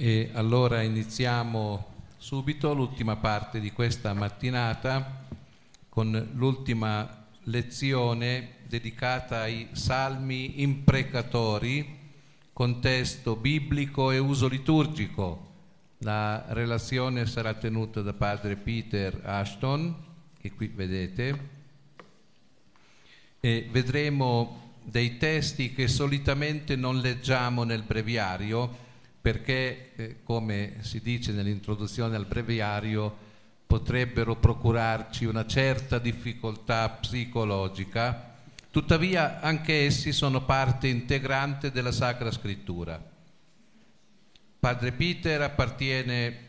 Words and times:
E 0.00 0.30
allora 0.32 0.82
iniziamo 0.82 1.86
subito 2.18 2.72
l'ultima 2.72 3.16
parte 3.16 3.58
di 3.58 3.72
questa 3.72 4.14
mattinata 4.14 5.24
con 5.88 6.30
l'ultima 6.34 7.26
lezione 7.42 8.58
dedicata 8.68 9.40
ai 9.40 9.70
salmi 9.72 10.62
imprecatori, 10.62 11.98
contesto 12.52 13.34
biblico 13.34 14.12
e 14.12 14.18
uso 14.18 14.46
liturgico. 14.46 15.46
La 15.98 16.44
relazione 16.50 17.26
sarà 17.26 17.54
tenuta 17.54 18.00
da 18.00 18.12
padre 18.12 18.54
Peter 18.54 19.20
Ashton, 19.24 19.96
che 20.40 20.52
qui 20.52 20.68
vedete, 20.68 21.48
e 23.40 23.68
vedremo 23.68 24.74
dei 24.84 25.16
testi 25.16 25.74
che 25.74 25.88
solitamente 25.88 26.76
non 26.76 27.00
leggiamo 27.00 27.64
nel 27.64 27.82
breviario, 27.82 28.86
perché, 29.20 29.92
eh, 29.96 30.16
come 30.22 30.76
si 30.80 31.00
dice 31.00 31.32
nell'introduzione 31.32 32.16
al 32.16 32.26
breviario, 32.26 33.26
potrebbero 33.66 34.36
procurarci 34.36 35.26
una 35.26 35.46
certa 35.46 35.98
difficoltà 35.98 36.88
psicologica, 36.88 38.36
tuttavia 38.70 39.40
anche 39.40 39.84
essi 39.84 40.12
sono 40.12 40.44
parte 40.44 40.88
integrante 40.88 41.70
della 41.70 41.92
Sacra 41.92 42.30
Scrittura. 42.30 42.98
Padre 44.58 44.92
Peter 44.92 45.42
appartiene 45.42 46.46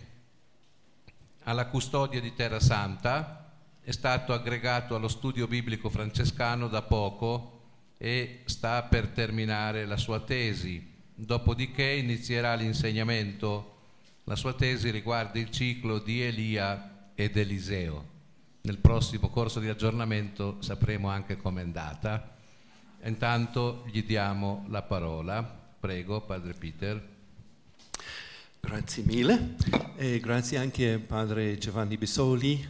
alla 1.43 1.65
custodia 1.65 2.21
di 2.21 2.33
Terra 2.33 2.59
Santa, 2.59 3.51
è 3.81 3.91
stato 3.91 4.33
aggregato 4.33 4.95
allo 4.95 5.07
studio 5.07 5.47
biblico 5.47 5.89
francescano 5.89 6.67
da 6.67 6.83
poco 6.83 7.61
e 7.97 8.43
sta 8.45 8.83
per 8.83 9.07
terminare 9.07 9.85
la 9.85 9.97
sua 9.97 10.21
tesi 10.21 10.97
dopodiché 11.19 11.83
inizierà 11.83 12.55
l'insegnamento. 12.55 13.77
La 14.23 14.35
sua 14.35 14.53
tesi 14.53 14.89
riguarda 14.89 15.39
il 15.39 15.51
ciclo 15.51 15.99
di 15.99 16.21
Elia 16.21 17.11
ed 17.13 17.35
Eliseo. 17.35 18.17
Nel 18.61 18.77
prossimo 18.77 19.29
corso 19.29 19.59
di 19.59 19.67
aggiornamento 19.67 20.57
sapremo 20.61 21.09
anche 21.09 21.35
com'è 21.37 21.61
andata. 21.61 22.35
Intanto 23.03 23.85
gli 23.91 24.03
diamo 24.03 24.65
la 24.69 24.81
parola. 24.81 25.43
Prego, 25.79 26.21
Padre 26.21 26.53
Peter. 26.53 27.07
Grazie 28.61 29.03
mille 29.03 29.55
e 29.95 30.19
grazie 30.19 30.57
anche 30.57 30.93
a 30.93 30.99
Padre 30.99 31.57
Giovanni 31.57 31.97
Bisoli, 31.97 32.67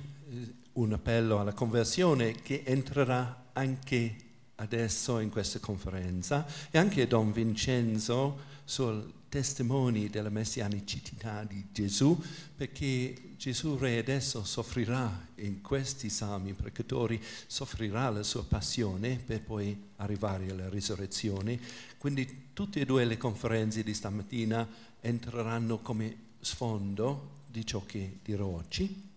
un 0.74 0.94
appello 0.94 1.40
alla 1.40 1.54
conversione 1.54 2.34
che 2.44 2.62
entrerà 2.64 3.50
anche 3.54 4.29
adesso 4.60 5.20
in 5.20 5.30
questa 5.30 5.60
conferenza 5.60 6.46
e 6.70 6.78
anche 6.78 7.08
Don 7.08 7.32
Vincenzo 7.32 8.48
sul 8.64 9.14
testimoni 9.30 10.10
della 10.10 10.30
messianicità 10.30 11.44
di 11.44 11.68
Gesù, 11.72 12.20
perché 12.56 13.34
Gesù 13.38 13.78
Re 13.78 14.00
adesso 14.00 14.44
soffrirà 14.44 15.28
in 15.36 15.62
questi 15.62 16.10
salmi 16.10 16.54
precatori, 16.54 17.22
soffrirà 17.48 18.10
la 18.10 18.24
sua 18.24 18.44
passione 18.44 19.22
per 19.24 19.42
poi 19.42 19.78
arrivare 19.98 20.50
alla 20.50 20.70
risurrezione. 20.70 21.60
Quindi 21.98 22.50
tutte 22.54 22.82
e 22.82 22.86
due 22.86 23.06
le 23.06 23.18
conferenze 23.18 23.84
di 23.84 23.94
stamattina 23.94 24.68
entreranno 25.02 25.78
come 25.80 26.16
sfondo 26.42 27.38
di 27.48 27.66
ciò 27.66 27.84
che 27.86 28.20
dirò 28.24 28.46
oggi. 28.46 29.08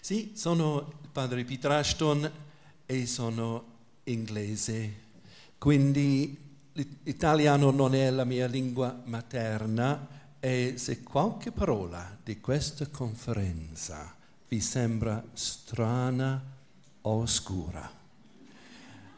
Sì, 0.00 0.32
sono 0.34 0.98
il 1.02 1.08
padre 1.10 1.44
Peter 1.44 1.70
Ashton 1.70 2.30
e 2.86 3.06
sono 3.06 3.71
inglese, 4.04 4.94
quindi 5.58 6.38
l'italiano 6.72 7.70
non 7.70 7.94
è 7.94 8.10
la 8.10 8.24
mia 8.24 8.46
lingua 8.46 9.00
materna 9.04 10.08
e 10.40 10.74
se 10.76 11.02
qualche 11.02 11.52
parola 11.52 12.16
di 12.22 12.40
questa 12.40 12.86
conferenza 12.88 14.14
vi 14.48 14.60
sembra 14.60 15.22
strana 15.32 16.42
o 17.02 17.10
oscura, 17.20 17.90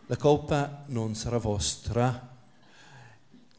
la 0.07 0.17
colpa 0.17 0.85
non 0.89 1.15
sarà 1.15 1.39
vostra, 1.39 2.33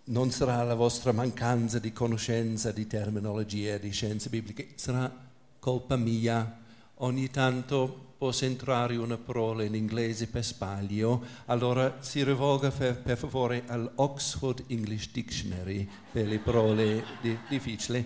non 0.05 0.29
sarà 0.29 0.61
la 0.63 0.75
vostra 0.75 1.11
mancanza 1.11 1.79
di 1.79 1.91
conoscenza 1.91 2.71
di 2.71 2.85
terminologia 2.85 3.77
di 3.79 3.89
scienze 3.91 4.29
bibliche, 4.29 4.73
sarà 4.75 5.11
colpa 5.59 5.95
mia. 5.95 6.63
Ogni 6.99 7.29
tanto 7.29 8.13
possa 8.17 8.45
entrare 8.45 8.95
una 8.95 9.17
parola 9.17 9.63
in 9.63 9.75
inglese 9.75 10.27
per 10.27 10.45
sbaglio, 10.45 11.21
allora 11.47 11.97
si 11.99 12.23
rivolga 12.23 12.71
per, 12.71 13.01
per 13.01 13.17
favore 13.17 13.63
all'Oxford 13.67 14.63
English 14.67 15.11
Dictionary 15.11 15.85
per 16.09 16.25
le 16.25 16.39
parole 16.39 17.03
di, 17.21 17.37
difficili. 17.49 18.03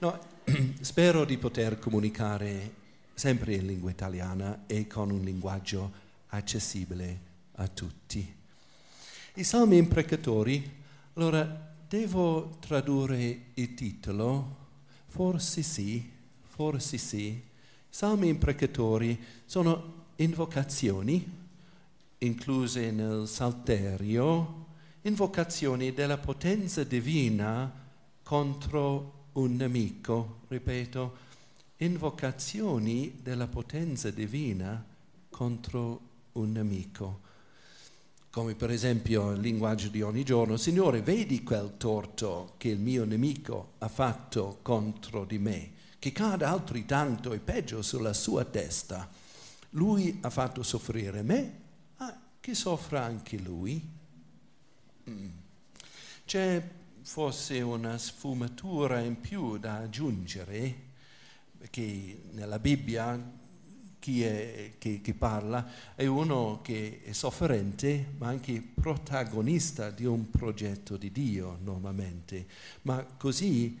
No, 0.00 0.18
spero 0.80 1.24
di 1.24 1.38
poter 1.38 1.78
comunicare 1.78 2.74
sempre 3.14 3.54
in 3.54 3.66
lingua 3.66 3.90
italiana 3.90 4.64
e 4.66 4.88
con 4.88 5.10
un 5.10 5.22
linguaggio 5.22 5.92
accessibile 6.30 7.20
a 7.54 7.68
tutti. 7.68 8.34
I 9.34 9.44
salmi 9.44 9.76
imprecatori, 9.76 10.68
allora 11.14 11.72
devo 11.86 12.56
tradurre 12.58 13.42
il 13.54 13.74
titolo? 13.74 14.56
Forse 15.06 15.62
sì, 15.62 16.10
forse 16.42 16.98
sì 16.98 17.46
Salmi 17.90 18.28
imprecatori 18.28 19.18
sono 19.44 20.06
invocazioni 20.16 21.46
incluse 22.18 22.90
nel 22.90 23.28
Salterio, 23.28 24.66
invocazioni 25.02 25.92
della 25.92 26.18
potenza 26.18 26.82
divina 26.84 27.72
contro 28.22 29.26
un 29.32 29.54
nemico, 29.54 30.40
ripeto, 30.48 31.16
invocazioni 31.78 33.20
della 33.22 33.46
potenza 33.46 34.10
divina 34.10 34.84
contro 35.30 36.00
un 36.32 36.52
nemico. 36.52 37.26
Come 38.30 38.54
per 38.54 38.70
esempio 38.70 39.30
il 39.32 39.40
linguaggio 39.40 39.88
di 39.88 40.02
ogni 40.02 40.24
giorno, 40.24 40.56
Signore, 40.56 41.00
vedi 41.02 41.42
quel 41.42 41.74
torto 41.76 42.54
che 42.56 42.68
il 42.68 42.78
mio 42.78 43.04
nemico 43.04 43.74
ha 43.78 43.88
fatto 43.88 44.58
contro 44.62 45.24
di 45.24 45.38
me 45.38 45.76
che 45.98 46.12
cada 46.12 46.50
altrettanto 46.50 47.32
e 47.32 47.38
peggio 47.38 47.82
sulla 47.82 48.12
sua 48.12 48.44
testa. 48.44 49.08
Lui 49.70 50.18
ha 50.22 50.30
fatto 50.30 50.62
soffrire 50.62 51.22
me, 51.22 51.60
ah, 51.96 52.18
che 52.40 52.54
soffra 52.54 53.04
anche 53.04 53.38
lui. 53.38 53.96
Mm. 55.10 55.28
C'è 56.24 56.68
forse 57.02 57.60
una 57.60 57.96
sfumatura 57.98 59.00
in 59.00 59.20
più 59.20 59.58
da 59.58 59.78
aggiungere, 59.78 60.86
che 61.70 62.22
nella 62.32 62.58
Bibbia 62.58 63.36
chi, 63.98 64.22
è, 64.22 64.74
che, 64.78 65.00
che, 65.00 65.14
parla 65.14 65.66
è 65.94 66.06
uno 66.06 66.60
che 66.62 67.02
è 67.04 67.12
sofferente, 67.12 68.14
ma 68.18 68.28
anche 68.28 68.62
protagonista 68.62 69.90
di 69.90 70.04
un 70.04 70.30
progetto 70.30 70.96
di 70.96 71.10
Dio 71.10 71.58
normalmente. 71.62 72.46
Ma 72.82 73.04
così 73.04 73.78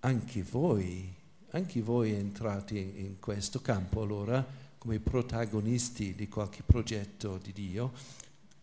anche 0.00 0.42
voi, 0.42 1.14
anche 1.54 1.80
voi 1.82 2.12
entrate 2.12 2.76
in, 2.76 3.20
questo 3.20 3.60
campo 3.60 4.02
allora 4.02 4.44
come 4.76 4.98
protagonisti 4.98 6.14
di 6.14 6.28
qualche 6.28 6.62
progetto 6.64 7.38
di 7.38 7.52
Dio, 7.52 7.92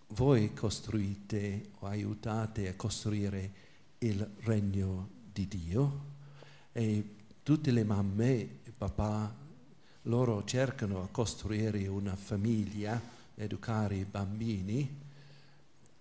voi 0.10 0.54
costruite 0.54 1.70
o 1.80 1.88
aiutate 1.88 2.68
a 2.68 2.76
costruire 2.76 3.52
il 4.00 4.30
regno 4.42 5.08
di 5.32 5.48
Dio 5.48 6.04
e 6.74 7.16
tutte 7.42 7.72
le 7.72 7.86
mamme 7.86 8.34
e 8.64 8.72
papà 8.78 9.36
loro 10.04 10.44
cercano 10.44 11.02
di 11.04 11.08
costruire 11.12 11.88
una 11.88 12.18
famiglia, 12.18 13.02
educare 13.36 13.96
i 13.96 14.06
bambini, 14.06 15.00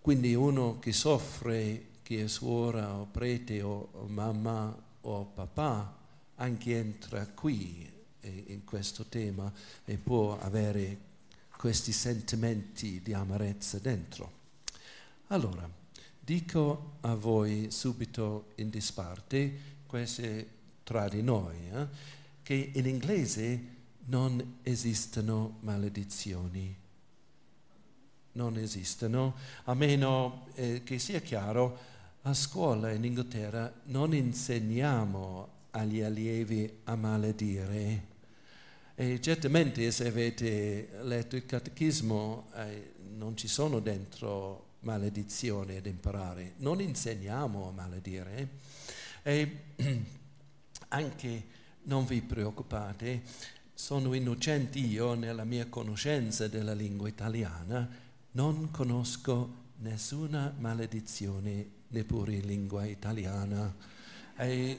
quindi 0.01 0.35
uno 0.35 0.81
che 0.81 0.93
soffre, 0.93 1.87
che 2.03 2.25
è 2.25 2.27
suora 2.27 2.95
o 2.95 3.07
prete 3.07 3.63
o 3.63 3.91
mamma 4.09 4.77
o 5.03 5.25
papà, 5.25 5.99
anche 6.41 6.77
entra 6.77 7.27
qui 7.27 7.89
eh, 8.21 8.45
in 8.49 8.65
questo 8.65 9.05
tema 9.05 9.53
e 9.85 9.97
può 9.97 10.39
avere 10.39 11.09
questi 11.57 11.93
sentimenti 11.93 13.01
di 13.03 13.13
amarezza 13.13 13.79
dentro. 13.79 14.39
Allora, 15.29 15.69
dico 16.19 16.97
a 17.01 17.15
voi 17.15 17.71
subito 17.71 18.53
in 18.57 18.71
disparte, 18.71 19.69
queste 19.87 20.49
tra 20.83 21.09
di 21.09 21.23
noi, 21.23 21.57
eh, 21.73 21.87
che 22.43 22.71
in 22.75 22.87
inglese 22.87 23.79
non 24.07 24.59
esistono 24.63 25.59
maledizioni. 25.61 26.75
Non 28.33 28.57
esistono, 28.57 29.35
a 29.65 29.75
meno 29.75 30.47
eh, 30.55 30.83
che 30.85 30.99
sia 30.99 31.21
chiaro, 31.21 31.89
a 32.23 32.33
scuola 32.33 32.93
in 32.93 33.05
Inghilterra 33.05 33.73
non 33.85 34.15
insegniamo 34.15 35.59
agli 35.71 36.01
allievi 36.01 36.81
a 36.85 36.97
maledire. 36.97 38.09
E 38.95 39.21
certamente 39.21 39.91
se 39.91 40.07
avete 40.07 40.89
letto 41.03 41.37
il 41.37 41.47
catechismo 41.47 42.51
eh, 42.55 42.93
non 43.17 43.37
ci 43.37 43.49
sono 43.49 43.81
dentro 43.81 44.77
maledizioni 44.81 45.77
ad 45.77 45.87
imparare, 45.87 46.55
non 46.59 46.81
insegniamo 46.81 47.69
a 47.69 47.73
maledire. 47.73 48.49
E 49.23 49.57
anche 50.89 51.45
non 51.85 52.05
vi 52.05 52.21
preoccupate, 52.21 53.23
sono 53.73 54.13
innocente 54.13 54.79
io 54.79 55.15
nella 55.15 55.45
mia 55.45 55.67
conoscenza 55.67 56.49
della 56.49 56.75
lingua 56.75 57.09
italiana, 57.09 57.89
non 58.33 58.71
conosco 58.71 59.69
nessuna 59.79 60.55
maledizione 60.59 61.69
neppure 61.89 62.35
in 62.35 62.47
lingua 62.47 62.85
italiana. 62.85 63.75
E, 64.41 64.79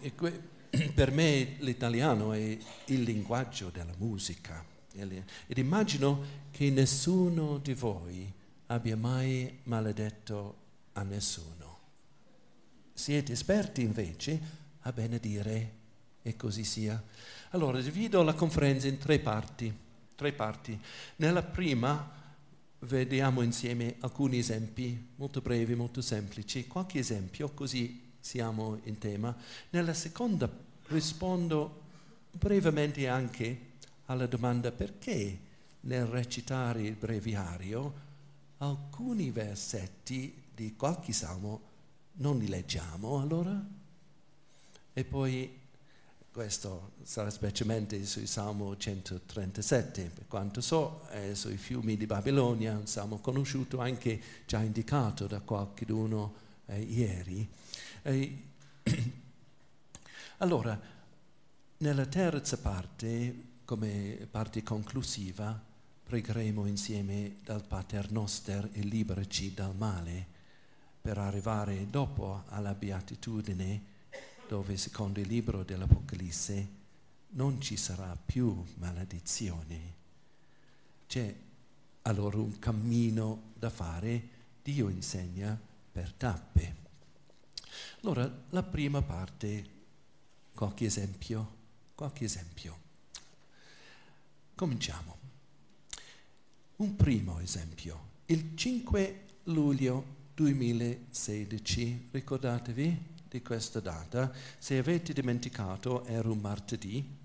e 0.00 0.14
que, 0.14 0.40
per 0.94 1.10
me 1.10 1.56
l'italiano 1.58 2.32
è 2.32 2.58
il 2.86 3.02
linguaggio 3.02 3.70
della 3.70 3.94
musica 3.98 4.64
ed 4.92 5.58
immagino 5.58 6.22
che 6.50 6.70
nessuno 6.70 7.58
di 7.58 7.74
voi 7.74 8.32
abbia 8.66 8.96
mai 8.96 9.60
maledetto 9.64 10.56
a 10.92 11.02
nessuno. 11.02 11.78
Siete 12.92 13.32
esperti 13.32 13.82
invece 13.82 14.40
a 14.80 14.92
benedire 14.92 15.78
e 16.22 16.36
così 16.36 16.64
sia. 16.64 17.02
Allora, 17.50 17.80
divido 17.80 18.22
la 18.22 18.34
conferenza 18.34 18.88
in 18.88 18.98
tre 18.98 19.18
parti. 19.18 19.72
Tre 20.14 20.32
parti. 20.32 20.78
Nella 21.16 21.42
prima 21.42 22.18
vediamo 22.80 23.42
insieme 23.42 23.96
alcuni 24.00 24.38
esempi 24.38 25.08
molto 25.16 25.40
brevi, 25.40 25.74
molto 25.74 26.00
semplici, 26.00 26.66
qualche 26.66 26.98
esempio, 26.98 27.50
così 27.50 28.09
siamo 28.20 28.78
in 28.84 28.98
tema. 28.98 29.34
Nella 29.70 29.94
seconda 29.94 30.48
rispondo 30.86 31.80
brevemente 32.30 33.08
anche 33.08 33.68
alla 34.06 34.26
domanda 34.26 34.70
perché 34.70 35.38
nel 35.80 36.06
recitare 36.06 36.82
il 36.82 36.94
breviario 36.94 38.08
alcuni 38.58 39.30
versetti 39.30 40.42
di 40.54 40.76
qualche 40.76 41.12
salmo 41.12 41.68
non 42.14 42.38
li 42.38 42.48
leggiamo 42.48 43.20
allora? 43.20 43.78
E 44.92 45.04
poi 45.04 45.58
questo 46.32 46.92
sarà 47.02 47.30
specialmente 47.30 48.04
sui 48.04 48.26
Salmo 48.26 48.76
137, 48.76 50.10
per 50.14 50.26
quanto 50.28 50.60
so, 50.60 51.06
è 51.08 51.34
sui 51.34 51.56
fiumi 51.56 51.96
di 51.96 52.06
Babilonia, 52.06 52.76
un 52.76 52.86
salmo 52.86 53.18
conosciuto 53.18 53.80
anche 53.80 54.20
già 54.46 54.60
indicato 54.60 55.26
da 55.26 55.40
qualcuno 55.40 56.48
eh, 56.70 56.80
ieri. 56.80 57.48
E, 58.02 58.42
allora, 60.38 60.78
nella 61.78 62.06
terza 62.06 62.58
parte, 62.58 63.48
come 63.64 64.28
parte 64.30 64.62
conclusiva, 64.62 65.68
pregheremo 66.04 66.66
insieme 66.66 67.36
dal 67.44 67.64
Pater 67.66 68.10
Noster 68.10 68.68
e 68.72 68.80
liberaci 68.80 69.54
dal 69.54 69.74
male, 69.76 70.38
per 71.00 71.18
arrivare 71.18 71.88
dopo 71.88 72.44
alla 72.48 72.74
beatitudine 72.74 73.88
dove 74.46 74.76
secondo 74.76 75.20
il 75.20 75.28
libro 75.28 75.62
dell'Apocalisse 75.62 76.78
non 77.30 77.60
ci 77.60 77.76
sarà 77.76 78.16
più 78.22 78.62
maledizione. 78.74 79.94
C'è 81.06 81.34
allora 82.02 82.38
un 82.38 82.58
cammino 82.58 83.52
da 83.54 83.70
fare, 83.70 84.28
Dio 84.62 84.88
insegna 84.88 85.58
per 85.90 86.12
tappe. 86.12 86.76
Allora, 88.02 88.30
la 88.50 88.62
prima 88.62 89.02
parte, 89.02 89.68
qualche 90.54 90.86
esempio, 90.86 91.56
qualche 91.94 92.24
esempio. 92.24 92.78
Cominciamo. 94.54 95.18
Un 96.76 96.96
primo 96.96 97.40
esempio. 97.40 98.08
Il 98.26 98.56
5 98.56 99.24
luglio 99.44 100.18
2016, 100.34 102.08
ricordatevi, 102.12 103.18
di 103.30 103.42
questa 103.42 103.78
data, 103.78 104.32
se 104.58 104.76
avete 104.76 105.12
dimenticato, 105.12 106.04
era 106.04 106.28
un 106.28 106.40
martedì, 106.40 107.16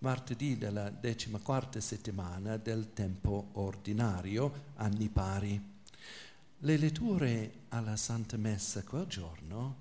martedì 0.00 0.58
della 0.58 0.90
decimaquarta 0.90 1.80
settimana 1.80 2.58
del 2.58 2.92
tempo 2.92 3.48
ordinario, 3.52 4.72
anni 4.74 5.08
pari. 5.08 5.75
Le 6.60 6.78
letture 6.78 7.52
alla 7.68 7.96
Santa 7.96 8.38
Messa 8.38 8.82
quel 8.82 9.06
giorno 9.06 9.76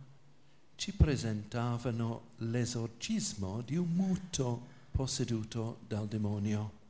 ci 0.75 0.91
presentavano 0.91 2.31
l'esorcismo 2.39 3.61
di 3.61 3.77
un 3.77 3.87
muto 3.93 4.61
posseduto 4.91 5.77
dal 5.87 6.05
demonio. 6.09 6.83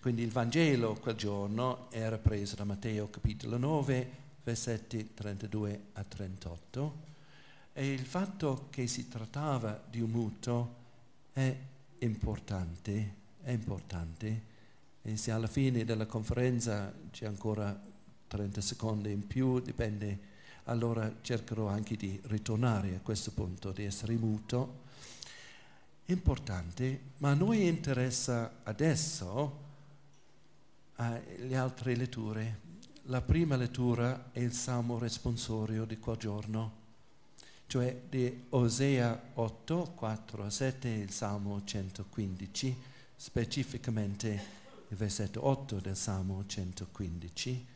Quindi 0.00 0.22
il 0.22 0.32
Vangelo 0.32 0.94
quel 0.94 1.14
giorno 1.14 1.86
era 1.92 2.18
preso 2.18 2.56
da 2.56 2.64
Matteo 2.64 3.08
capitolo 3.08 3.56
9, 3.56 4.10
versetti 4.42 5.14
32 5.14 5.80
a 5.92 6.02
38 6.02 6.94
e 7.72 7.92
il 7.92 8.04
fatto 8.04 8.66
che 8.68 8.88
si 8.88 9.06
trattava 9.08 9.80
di 9.88 10.00
un 10.00 10.10
muto 10.10 10.74
è 11.32 11.56
importante, 12.00 13.14
è 13.42 13.52
importante. 13.52 14.42
E 15.02 15.16
se 15.16 15.30
alla 15.30 15.46
fine 15.46 15.84
della 15.84 16.06
conferenza 16.06 16.92
c'è 17.12 17.26
ancora 17.26 17.89
30 18.30 18.60
secondi 18.60 19.10
in 19.10 19.26
più, 19.26 19.58
dipende, 19.58 20.28
allora 20.64 21.12
cercherò 21.20 21.66
anche 21.66 21.96
di 21.96 22.20
ritornare 22.24 22.94
a 22.94 23.00
questo 23.00 23.32
punto, 23.32 23.72
di 23.72 23.84
essere 23.84 24.14
muto. 24.14 24.82
Importante, 26.06 27.00
ma 27.18 27.30
a 27.30 27.34
noi 27.34 27.66
interessa 27.66 28.60
adesso 28.62 29.58
eh, 30.96 31.22
le 31.38 31.56
altre 31.56 31.96
letture. 31.96 32.68
La 33.04 33.20
prima 33.20 33.56
lettura 33.56 34.30
è 34.30 34.38
il 34.38 34.52
Salmo 34.52 34.98
responsorio 34.98 35.84
di 35.84 35.98
quel 35.98 36.16
giorno 36.16 36.78
cioè 37.70 38.02
di 38.08 38.46
Osea 38.48 39.30
8, 39.34 39.92
4 39.94 40.44
a 40.44 40.50
7 40.50 40.88
il 40.88 41.12
Salmo 41.12 41.62
115, 41.62 42.76
specificamente 43.14 44.42
il 44.88 44.96
versetto 44.96 45.46
8 45.46 45.76
del 45.76 45.96
Salmo 45.96 46.44
115, 46.44 47.66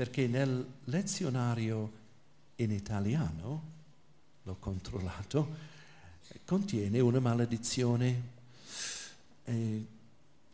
perché 0.00 0.26
nel 0.26 0.66
lezionario 0.84 1.92
in 2.56 2.70
italiano, 2.70 3.62
l'ho 4.44 4.56
controllato, 4.58 5.46
contiene 6.46 7.00
una 7.00 7.20
maledizione. 7.20 8.22
E 9.44 9.86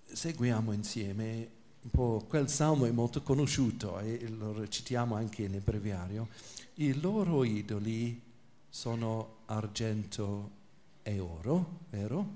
seguiamo 0.03 0.73
insieme 0.73 1.49
un 1.83 1.91
po', 1.91 2.25
quel 2.29 2.49
salmo 2.49 2.87
è 2.87 2.91
molto 2.91 3.23
conosciuto 3.23 4.01
e 4.01 4.27
lo 4.31 4.53
recitiamo 4.53 5.15
anche 5.15 5.47
nel 5.47 5.61
breviario. 5.61 6.27
I 6.75 6.99
loro 6.99 7.45
idoli 7.45 8.21
sono 8.69 9.43
argento 9.47 10.51
e 11.05 11.21
oro, 11.21 11.83
vero? 11.91 12.31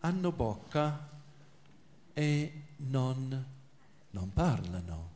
Hanno 0.00 0.32
bocca 0.32 1.08
e 2.12 2.52
non, 2.78 3.44
non 4.10 4.32
parlano. 4.32 5.13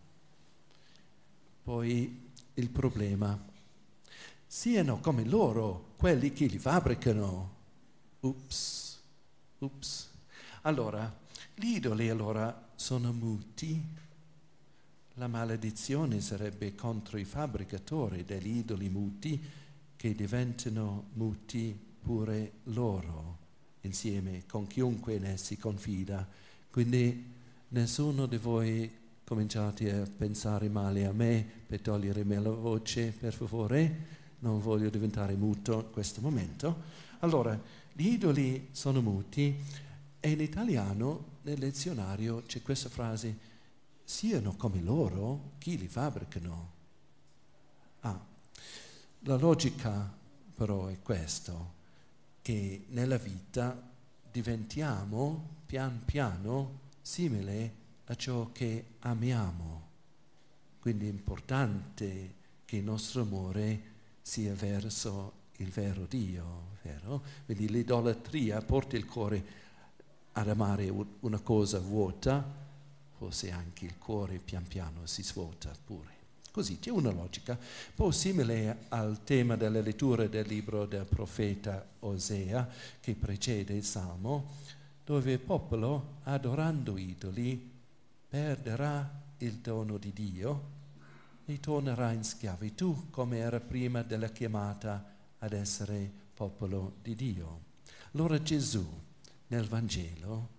Poi 1.69 2.31
il 2.55 2.71
problema. 2.71 3.39
Siano 4.47 5.01
come 5.01 5.23
loro 5.27 5.93
quelli 5.99 6.33
che 6.33 6.47
li 6.47 6.59
fabbricano. 6.59 7.57
Ups, 8.21 8.99
ups. 9.59 10.09
Allora, 10.63 11.15
gli 11.55 11.75
idoli 11.75 12.09
allora 12.09 12.71
sono 12.75 13.13
muti. 13.13 13.85
La 15.17 15.27
maledizione 15.27 16.23
sarebbe 16.23 16.75
contro 16.75 17.19
i 17.19 17.27
fabbricatori 17.27 18.25
degli 18.25 18.57
idoli 18.57 18.89
muti 18.89 19.39
che 19.95 20.15
diventano 20.15 21.09
muti 21.17 21.79
pure 22.01 22.53
loro, 22.65 23.37
insieme 23.83 24.47
con 24.47 24.67
chiunque 24.67 25.17
in 25.17 25.27
essi 25.27 25.59
confida. 25.59 26.27
Quindi 26.71 27.31
nessuno 27.69 28.25
di 28.25 28.39
voi 28.39 28.91
cominciate 29.29 29.93
a 29.93 30.07
pensare 30.07 30.71
male 30.71 31.05
a 31.05 31.13
me 31.13 31.47
per 31.67 31.83
togliermi 31.83 32.37
la 32.37 32.49
voce, 32.49 33.11
per 33.13 33.35
favore, 33.35 34.07
non 34.39 34.59
voglio 34.59 34.89
diventare 34.89 35.37
muto 35.37 35.81
in 35.81 35.91
questo 35.91 36.23
momento. 36.23 36.75
Allora, 37.19 37.61
gli 37.93 38.07
idoli 38.07 38.69
sono 38.71 39.03
muti 39.03 39.55
e 40.19 40.31
in 40.31 40.41
italiano 40.41 41.41
nel 41.43 41.59
lezionario 41.59 42.45
c'è 42.47 42.63
questa 42.63 42.89
frase, 42.89 43.37
siano 44.03 44.57
come 44.57 44.81
loro 44.81 45.51
chi 45.59 45.77
li 45.77 45.89
fabbricano. 45.89 46.73
Ah, 48.01 48.19
la 49.21 49.37
logica 49.37 50.11
però 50.55 50.87
è 50.87 51.03
questo, 51.03 51.75
che 52.41 52.87
nella 52.89 53.19
vita 53.19 53.91
diventiamo 54.33 55.57
pian 55.67 56.01
piano 56.07 56.81
simile 57.03 57.87
a 58.11 58.15
ciò 58.15 58.51
che 58.53 58.85
amiamo. 59.01 59.87
Quindi 60.81 61.07
è 61.07 61.11
importante 61.11 62.35
che 62.65 62.77
il 62.77 62.85
nostro 62.85 63.23
amore 63.23 63.83
sia 64.23 64.55
verso 64.55 65.33
il 65.57 65.69
vero 65.71 66.07
Dio, 66.07 66.77
vero? 66.83 67.23
Quindi 67.45 67.69
l'idolatria 67.69 68.61
porta 68.63 68.97
il 68.97 69.05
cuore 69.05 69.45
ad 70.33 70.49
amare 70.49 70.93
una 71.21 71.41
cosa 71.41 71.81
vuota, 71.81 72.43
forse 73.17 73.51
anche 73.51 73.85
il 73.85 73.99
cuore 73.99 74.39
pian 74.39 74.67
piano 74.67 75.05
si 75.05 75.23
svuota 75.23 75.73
pure. 75.85 76.17
Così 76.51 76.79
c'è 76.79 76.91
una 76.91 77.11
logica, 77.11 77.53
un 77.53 77.95
po' 77.95 78.11
simile 78.11 78.87
al 78.89 79.23
tema 79.23 79.57
della 79.57 79.81
lettura 79.81 80.27
del 80.27 80.47
libro 80.47 80.87
del 80.87 81.05
profeta 81.05 81.87
Osea 82.01 82.67
che 83.01 83.15
precede 83.15 83.75
il 83.75 83.85
Salmo, 83.85 84.57
dove 85.05 85.33
il 85.33 85.41
popolo, 85.41 86.17
adorando 86.25 86.97
idoli, 86.97 87.77
perderà 88.29 89.23
il 89.39 89.55
dono 89.55 89.97
di 89.97 90.13
Dio 90.13 90.77
e 91.47 91.59
tornerà 91.61 92.13
in 92.13 92.25
schiavitù 92.25 93.09
come 93.09 93.39
era 93.39 93.59
prima 93.59 94.03
della 94.03 94.29
chiamata 94.29 95.17
ad 95.39 95.53
essere 95.53 96.13
popolo 96.35 96.97
di 97.03 97.15
Dio. 97.15 97.63
Allora 98.13 98.41
Gesù 98.43 98.87
nel 99.49 99.67
Vangelo 99.67 100.57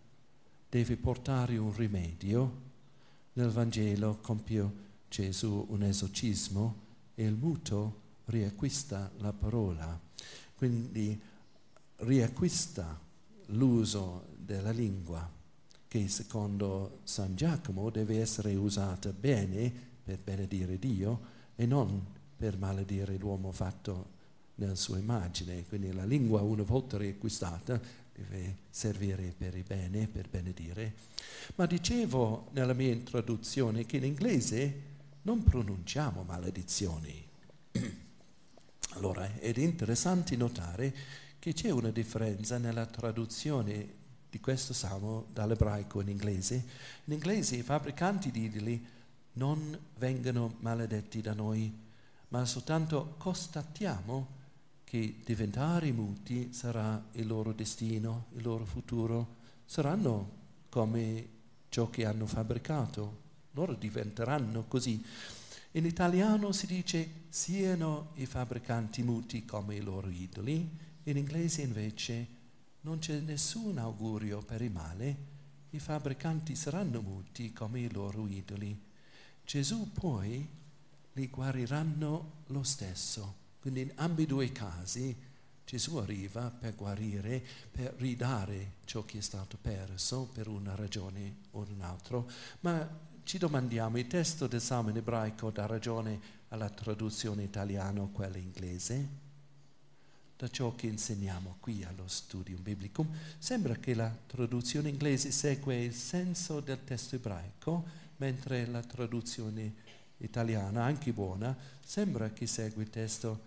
deve 0.68 0.98
portare 0.98 1.58
un 1.58 1.76
rimedio. 1.76 2.68
Nel 3.34 3.50
Vangelo 3.50 4.18
compie 4.22 4.88
Gesù 5.08 5.68
un 5.70 5.84
esorcismo 5.84 6.88
e 7.14 7.24
il 7.26 7.36
muto 7.36 8.02
riacquista 8.26 9.12
la 9.18 9.32
parola. 9.32 10.00
Quindi 10.56 11.20
riacquista 11.98 13.00
l'uso 13.48 14.26
della 14.38 14.72
lingua 14.72 15.38
che 15.90 16.08
secondo 16.08 17.00
San 17.04 17.36
Giacomo 17.36 17.90
deve 17.90 18.22
essere 18.22 18.54
usata 18.54 19.12
bene 19.12 19.74
per 20.04 20.20
benedire 20.24 20.78
Dio 20.78 21.20
e 21.56 21.66
non 21.66 22.06
per 22.38 22.60
maledire 22.60 23.18
l'uomo 23.18 23.52
fatto 23.52 24.18
nella 24.56 24.76
sua 24.76 25.00
immagine. 25.00 25.66
Quindi 25.66 25.92
la 25.92 26.06
lingua 26.06 26.42
una 26.42 26.62
volta 26.62 26.96
riacquistata 26.98 27.82
deve 28.14 28.58
servire 28.70 29.34
per 29.36 29.56
il 29.56 29.64
bene, 29.64 30.08
per 30.08 30.30
benedire. 30.30 30.94
Ma 31.56 31.66
dicevo 31.66 32.50
nella 32.52 32.74
mia 32.74 32.92
introduzione 32.92 33.88
che 33.88 33.98
in 33.98 34.04
inglese 34.04 34.82
non 35.24 35.44
pronunciamo 35.44 36.22
maledizioni. 36.22 37.28
Allora, 38.92 39.40
ed 39.40 39.58
è 39.58 39.62
interessante 39.62 40.36
notare 40.36 40.94
che 41.40 41.54
c'è 41.54 41.72
una 41.72 41.90
differenza 41.90 42.60
nella 42.60 42.86
traduzione 42.86 43.98
di 44.30 44.40
questo 44.40 44.74
salmo 44.74 45.26
dall'ebraico 45.34 46.02
in 46.02 46.10
inglese. 46.10 46.64
In 47.06 47.14
inglese 47.14 47.56
i 47.56 47.64
fabbricanti 47.64 48.32
di 48.32 48.44
idoli 48.44 48.86
non 49.34 49.78
vengono 49.98 50.56
maledetti 50.60 51.22
da 51.22 51.34
noi, 51.34 51.74
ma 52.30 52.46
soltanto 52.46 53.16
constatiamo 53.18 54.38
che 54.84 55.18
diventare 55.24 55.92
muti 55.92 56.52
sarà 56.52 57.04
il 57.14 57.28
loro 57.28 57.54
destino, 57.54 58.26
il 58.36 58.44
loro 58.44 58.66
futuro. 58.66 59.38
Saranno 59.66 60.38
come 60.70 61.28
ciò 61.70 61.90
che 61.90 62.06
hanno 62.06 62.26
fabbricato, 62.26 63.28
loro 63.52 63.74
diventeranno 63.74 64.66
così. 64.68 65.04
In 65.74 65.86
italiano 65.86 66.52
si 66.52 66.66
dice 66.66 67.10
siano 67.30 68.10
i 68.16 68.26
fabbricanti 68.26 69.04
muti 69.04 69.46
come 69.46 69.76
i 69.76 69.82
loro 69.82 70.10
idoli, 70.10 70.68
in 71.04 71.18
inglese 71.18 71.62
invece 71.62 72.38
non 72.82 73.00
c'è 73.00 73.20
nessun 73.20 73.78
augurio 73.78 74.42
per 74.42 74.62
il 74.62 74.72
male, 74.72 75.18
i 75.72 75.80
fabbricanti 75.80 76.56
saranno 76.56 77.02
muti 77.02 77.54
come 77.54 77.82
i 77.82 77.92
loro 77.92 78.28
idoli. 78.28 78.78
Gesù 79.44 79.92
poi 79.92 80.48
li 81.14 81.28
guariranno 81.28 82.32
lo 82.48 82.64
stesso 82.64 83.48
quindi 83.60 83.82
in 83.82 83.92
ambedue 83.96 84.46
i 84.46 84.52
casi 84.52 85.16
Gesù 85.66 85.98
arriva 85.98 86.50
per 86.50 86.76
guarire, 86.76 87.46
per 87.70 87.94
ridare 87.98 88.78
ciò 88.86 89.06
che 89.06 89.20
è 89.20 89.22
stato 89.22 89.58
perso 89.62 90.28
per 90.34 90.48
una 90.48 90.74
ragione 90.74 91.36
o 91.52 91.68
un'altra, 91.70 92.24
ma 92.62 92.90
ci 93.22 93.38
domandiamo, 93.38 94.00
il 94.00 94.08
testo 94.08 94.48
del 94.48 94.62
Salmo 94.62 94.90
in 94.90 94.98
ebraico 94.98 95.52
dà 95.52 95.68
ragione 95.68 96.20
alla 96.48 96.70
traduzione 96.70 97.44
italiana 97.44 98.02
o 98.02 98.10
quella 98.10 98.38
inglese? 98.38 99.29
Da 100.40 100.50
ciò 100.50 100.74
che 100.74 100.88
insegniamo 100.88 101.58
qui 101.60 101.84
allo 101.84 102.08
Studium 102.08 102.62
Biblicum, 102.62 103.06
sembra 103.38 103.76
che 103.76 103.94
la 103.94 104.10
traduzione 104.26 104.88
inglese 104.88 105.32
segue 105.32 105.84
il 105.84 105.94
senso 105.94 106.62
del 106.62 106.82
testo 106.86 107.18
ebraico, 107.18 107.84
mentre 108.16 108.66
la 108.66 108.82
traduzione 108.82 109.74
italiana, 110.20 110.86
anche 110.86 111.12
buona, 111.12 111.54
sembra 111.84 112.30
che 112.30 112.48
segue 112.48 112.84
il 112.84 112.90
testo 112.90 113.38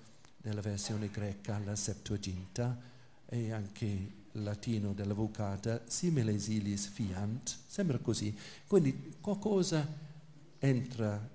nella 0.43 0.61
versione 0.61 1.09
greca, 1.09 1.59
la 1.65 1.77
Septuaginta, 1.77 2.79
e 3.27 3.53
anche 3.53 3.87
il 3.87 4.43
latino 4.43 4.93
della 4.93 5.15
Vulgata, 5.15 5.81
simile 5.87 6.39
silis 6.39 6.89
fiant, 6.89 7.57
sembra 7.69 7.97
così. 8.01 8.37
Quindi 8.67 9.15
qualcosa 9.19 9.89
entra 10.59 11.27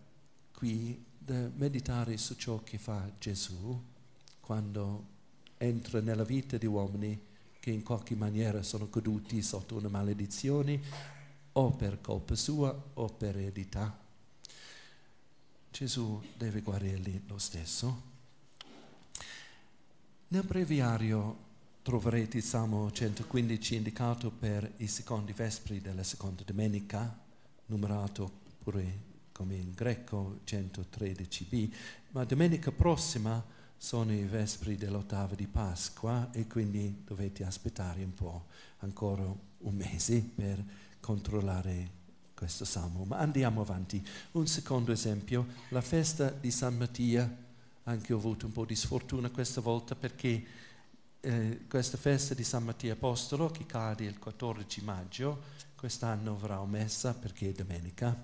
qui 0.54 1.04
da 1.18 1.50
meditare 1.56 2.16
su 2.18 2.36
ciò 2.36 2.62
che 2.62 2.78
fa 2.78 3.10
Gesù 3.18 3.84
quando 4.40 5.16
entra 5.58 6.02
nella 6.02 6.24
vita 6.24 6.58
di 6.58 6.66
uomini 6.66 7.20
che 7.60 7.72
in 7.72 7.84
qualche 7.84 8.16
maniera 8.16 8.64
sono 8.64 8.90
caduti 8.90 9.42
sotto 9.42 9.76
una 9.76 9.90
maledizione 9.90 10.80
o 11.54 11.72
per 11.72 12.00
colpa 12.02 12.36
sua 12.36 12.76
o 12.94 13.08
per 13.10 13.38
eredità. 13.38 13.98
Gesù 15.70 16.22
deve 16.38 16.62
guarirli 16.62 17.24
lo 17.28 17.38
stesso. 17.38 18.16
Nel 20.30 20.44
breviario 20.44 21.46
troverete 21.82 22.38
il 22.38 22.44
Salmo 22.44 22.92
115 22.92 23.76
indicato 23.76 24.30
per 24.30 24.74
i 24.78 24.88
secondi 24.88 25.34
vespri 25.34 25.80
della 25.80 26.04
seconda 26.04 26.44
domenica, 26.44 27.18
numerato 27.68 28.32
pure 28.64 29.06
come 29.32 29.56
in 29.56 29.72
greco 29.72 30.40
113b, 30.46 31.74
ma 32.12 32.24
domenica 32.24 32.72
prossima 32.72 33.42
sono 33.78 34.12
i 34.12 34.24
vespri 34.24 34.76
dell'ottava 34.76 35.36
di 35.36 35.48
Pasqua 35.48 36.30
e 36.32 36.48
quindi 36.48 37.04
dovete 37.06 37.46
aspettare 37.46 38.04
un 38.04 38.14
po', 38.14 38.46
ancora 38.80 39.24
un 39.24 39.76
mese 39.76 40.20
per 40.22 40.64
controllare 41.00 41.96
questo 42.34 42.66
salmo. 42.66 43.04
Ma 43.06 43.18
andiamo 43.18 43.62
avanti. 43.62 44.06
Un 44.32 44.48
secondo 44.48 44.92
esempio, 44.92 45.48
la 45.70 45.82
festa 45.82 46.30
di 46.30 46.52
San 46.52 46.76
Mattia 46.76 47.46
anche 47.84 48.14
ho 48.14 48.18
avuto 48.18 48.46
un 48.46 48.52
po' 48.52 48.66
di 48.66 48.76
sfortuna 48.76 49.30
questa 49.30 49.62
volta 49.62 49.96
perché 49.96 50.46
eh, 51.22 51.66
questa 51.70 51.98
festa 51.98 52.34
di 52.34 52.44
San 52.44 52.64
Mattia 52.64 52.94
Apostolo 52.94 53.50
che 53.50 53.66
cade 53.66 54.06
il 54.06 54.20
14 54.20 54.84
maggio, 54.84 55.42
quest'anno 55.76 56.38
verrà 56.38 56.60
omessa 56.60 57.14
perché 57.14 57.50
è 57.50 57.52
domenica, 57.54 58.16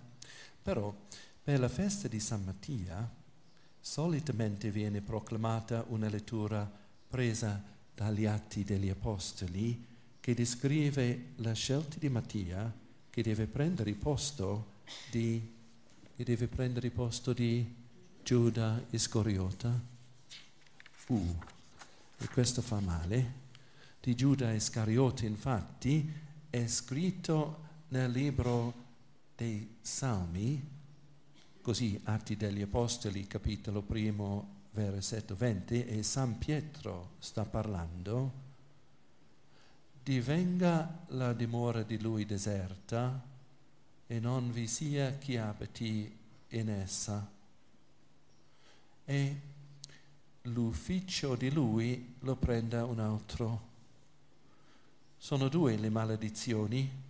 però 0.62 0.94
per 1.42 1.60
la 1.60 1.70
festa 1.70 2.08
di 2.08 2.20
San 2.20 2.44
Mattia 2.44 3.10
solitamente 3.86 4.72
viene 4.72 5.02
proclamata 5.02 5.84
una 5.90 6.08
lettura 6.08 6.72
presa 7.10 7.62
dagli 7.94 8.24
Atti 8.24 8.64
degli 8.64 8.88
Apostoli 8.88 9.86
che 10.22 10.34
descrive 10.34 11.34
la 11.36 11.52
scelta 11.52 11.98
di 12.00 12.08
Mattia 12.08 12.74
che 13.10 13.22
deve 13.22 13.46
prendere 13.46 13.90
il 13.90 13.98
posto 13.98 14.72
di, 15.12 15.52
prendere 16.16 16.88
il 16.88 16.94
posto 16.94 17.34
di 17.34 17.76
Giuda 18.24 18.82
Iscariota. 18.92 19.78
Uh, 21.08 21.36
e 22.20 22.28
questo 22.30 22.62
fa 22.62 22.80
male. 22.80 23.42
Di 24.00 24.16
Giuda 24.16 24.54
Iscariota 24.54 25.26
infatti 25.26 26.10
è 26.50 26.66
scritto 26.68 27.60
nel 27.90 28.10
libro 28.10 28.74
dei 29.36 29.76
Salmi, 29.82 30.73
così 31.64 31.98
Atti 32.04 32.36
degli 32.36 32.62
Apostoli, 32.62 33.26
capitolo 33.26 33.82
primo, 33.82 34.64
versetto 34.72 35.34
20, 35.34 35.86
e 35.86 36.04
San 36.04 36.38
Pietro 36.38 37.12
sta 37.20 37.46
parlando, 37.46 38.32
divenga 40.04 41.06
la 41.08 41.32
dimora 41.32 41.84
di 41.84 42.02
lui 42.02 42.26
deserta 42.26 43.18
e 44.06 44.20
non 44.20 44.52
vi 44.52 44.68
sia 44.68 45.14
chi 45.14 45.38
abiti 45.38 46.14
in 46.50 46.70
essa. 46.70 47.32
E 49.06 49.42
l'ufficio 50.42 51.36
di 51.36 51.50
lui 51.50 52.16
lo 52.20 52.36
prenda 52.36 52.84
un 52.84 53.00
altro. 53.00 53.72
Sono 55.18 55.48
due 55.48 55.78
le 55.78 55.90
maledizioni 55.90 57.03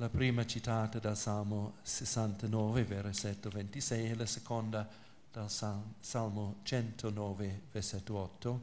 la 0.00 0.08
prima 0.08 0.46
citata 0.46 0.98
dal 0.98 1.14
Salmo 1.14 1.74
69, 1.82 2.84
versetto 2.84 3.50
26, 3.50 4.08
e 4.08 4.14
la 4.14 4.24
seconda 4.24 4.88
dal 5.30 5.50
Salmo 5.50 6.60
109, 6.62 7.60
versetto 7.70 8.16
8. 8.16 8.60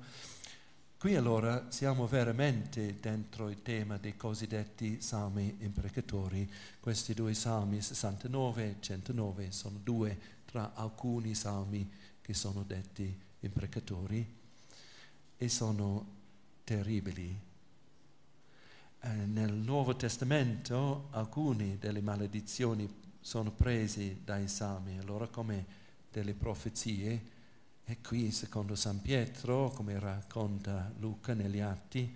Qui 0.98 1.16
allora 1.16 1.70
siamo 1.70 2.08
veramente 2.08 3.00
dentro 3.00 3.50
il 3.50 3.62
tema 3.62 3.98
dei 3.98 4.18
cosiddetti 4.18 5.00
salmi 5.00 5.58
imprecatori. 5.60 6.52
Questi 6.80 7.14
due 7.14 7.36
salmi 7.36 7.82
69 7.82 8.64
e 8.64 8.76
109 8.80 9.52
sono 9.52 9.80
due 9.84 10.20
tra 10.44 10.74
alcuni 10.74 11.36
salmi 11.36 11.88
che 12.20 12.34
sono 12.34 12.64
detti 12.64 13.16
imprecatori 13.42 14.28
e 15.38 15.50
sono 15.50 16.16
terribili 16.64 17.47
eh, 19.02 19.10
nel 19.10 19.54
Nuovo 19.54 19.96
Testamento 19.96 21.08
alcune 21.12 21.78
delle 21.78 22.02
maledizioni 22.02 22.90
sono 23.20 23.52
prese 23.52 24.20
dai 24.24 24.48
salmi, 24.48 24.98
allora 24.98 25.28
come 25.28 25.66
delle 26.12 26.34
profezie, 26.34 27.36
e 27.84 28.02
qui 28.02 28.32
secondo 28.32 28.76
San 28.76 29.02
Pietro, 29.02 29.70
come 29.70 30.00
racconta 30.00 30.92
Luca 31.00 31.34
negli 31.34 31.60
Atti, 31.60 32.14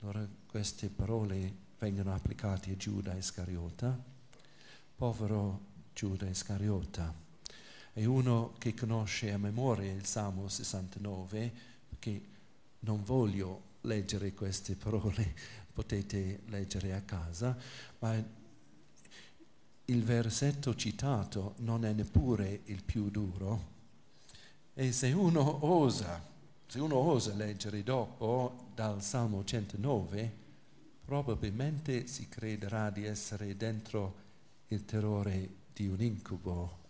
allora 0.00 0.26
queste 0.46 0.88
parole 0.88 1.54
vengono 1.78 2.12
applicate 2.12 2.72
a 2.72 2.76
Giuda 2.76 3.14
Iscariota, 3.14 3.98
povero 4.96 5.60
Giuda 5.94 6.26
Iscariota. 6.26 7.14
È 7.92 8.04
uno 8.04 8.54
che 8.58 8.74
conosce 8.74 9.32
a 9.32 9.38
memoria 9.38 9.92
il 9.92 10.04
Salmo 10.04 10.48
69, 10.48 11.52
perché 11.88 12.22
non 12.80 13.02
voglio 13.04 13.72
leggere 13.82 14.34
queste 14.34 14.74
parole, 14.76 15.34
potete 15.74 16.40
leggere 16.46 16.94
a 16.94 17.02
casa, 17.02 17.54
ma 17.98 18.14
il 19.86 20.02
versetto 20.02 20.74
citato 20.74 21.54
non 21.58 21.84
è 21.84 21.92
neppure 21.92 22.62
il 22.64 22.82
più 22.82 23.10
duro 23.10 23.72
e 24.76 24.90
se 24.90 25.12
uno 25.12 25.66
osa, 25.66 26.20
se 26.66 26.80
uno 26.80 26.96
osa 26.96 27.32
leggere 27.34 27.84
dopo 27.84 28.70
dal 28.74 29.02
Salmo 29.02 29.44
109, 29.44 30.42
probabilmente 31.04 32.08
si 32.08 32.28
crederà 32.28 32.90
di 32.90 33.04
essere 33.04 33.56
dentro 33.56 34.22
il 34.68 34.84
terrore 34.84 35.48
di 35.72 35.86
un 35.86 36.00
incubo. 36.00 36.82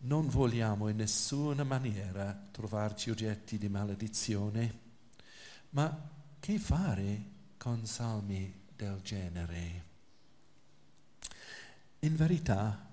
Non 0.00 0.28
vogliamo 0.28 0.88
in 0.88 0.96
nessuna 0.96 1.64
maniera 1.64 2.38
trovarci 2.50 3.08
oggetti 3.08 3.56
di 3.56 3.70
maledizione, 3.70 4.80
ma 5.70 6.10
che 6.38 6.58
fare 6.58 7.30
con 7.62 7.86
salmi 7.86 8.52
del 8.74 8.98
genere. 9.04 9.84
In 12.00 12.16
verità, 12.16 12.92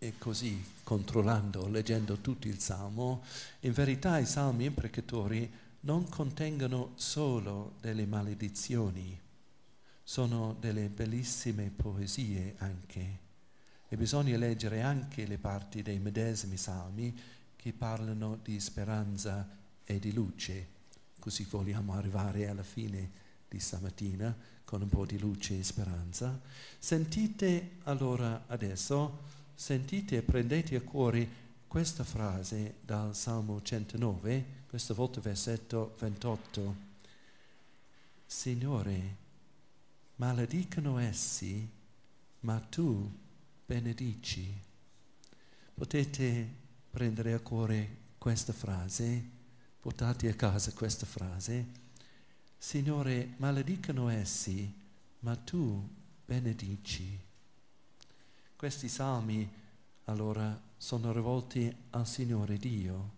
e 0.00 0.18
così 0.18 0.60
controllando, 0.82 1.68
leggendo 1.68 2.16
tutto 2.16 2.48
il 2.48 2.58
salmo, 2.58 3.22
in 3.60 3.72
verità 3.72 4.18
i 4.18 4.26
salmi 4.26 4.64
imprecatori 4.64 5.48
non 5.82 6.08
contengono 6.08 6.94
solo 6.96 7.74
delle 7.80 8.04
maledizioni, 8.04 9.16
sono 10.02 10.56
delle 10.58 10.88
bellissime 10.88 11.70
poesie 11.70 12.56
anche. 12.58 13.18
E 13.86 13.96
bisogna 13.96 14.36
leggere 14.36 14.82
anche 14.82 15.24
le 15.24 15.38
parti 15.38 15.82
dei 15.82 16.00
medesimi 16.00 16.56
salmi 16.56 17.16
che 17.54 17.72
parlano 17.72 18.40
di 18.42 18.58
speranza 18.58 19.48
e 19.84 20.00
di 20.00 20.12
luce, 20.12 20.66
così 21.20 21.44
vogliamo 21.44 21.94
arrivare 21.94 22.48
alla 22.48 22.64
fine 22.64 23.28
di 23.50 23.58
stamattina 23.58 24.34
con 24.64 24.82
un 24.82 24.88
po' 24.88 25.04
di 25.04 25.18
luce 25.18 25.58
e 25.58 25.64
speranza. 25.64 26.40
Sentite 26.78 27.78
allora 27.82 28.44
adesso, 28.46 29.24
sentite 29.52 30.18
e 30.18 30.22
prendete 30.22 30.76
a 30.76 30.80
cuore 30.80 31.28
questa 31.66 32.04
frase 32.04 32.76
dal 32.80 33.14
Salmo 33.16 33.60
109, 33.60 34.44
questa 34.68 34.94
volta 34.94 35.20
versetto 35.20 35.96
28. 35.98 36.88
Signore, 38.24 39.16
maledicano 40.16 40.98
essi, 40.98 41.68
ma 42.40 42.60
tu 42.60 43.10
benedici. 43.66 44.56
Potete 45.74 46.54
prendere 46.90 47.32
a 47.32 47.40
cuore 47.40 47.96
questa 48.18 48.52
frase, 48.52 49.28
portate 49.80 50.28
a 50.28 50.34
casa 50.34 50.72
questa 50.72 51.06
frase 51.06 51.79
Signore, 52.62 53.36
maledicano 53.38 54.10
essi, 54.10 54.70
ma 55.20 55.34
tu 55.34 55.82
benedici. 56.26 57.18
Questi 58.54 58.86
salmi 58.86 59.50
allora 60.04 60.60
sono 60.76 61.10
rivolti 61.10 61.74
al 61.88 62.06
Signore 62.06 62.58
Dio. 62.58 63.12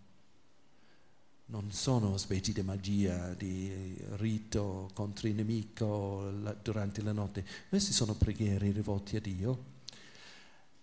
Non 1.46 1.72
sono 1.72 2.16
specie 2.18 2.52
di 2.52 2.62
magia, 2.62 3.34
di 3.34 3.96
rito 4.10 4.88
contro 4.94 5.26
il 5.26 5.34
nemico 5.34 6.30
la, 6.30 6.52
durante 6.52 7.02
la 7.02 7.12
notte. 7.12 7.44
Questi 7.68 7.92
sono 7.92 8.14
preghiere 8.14 8.70
rivolte 8.70 9.16
a 9.16 9.20
Dio 9.20 9.64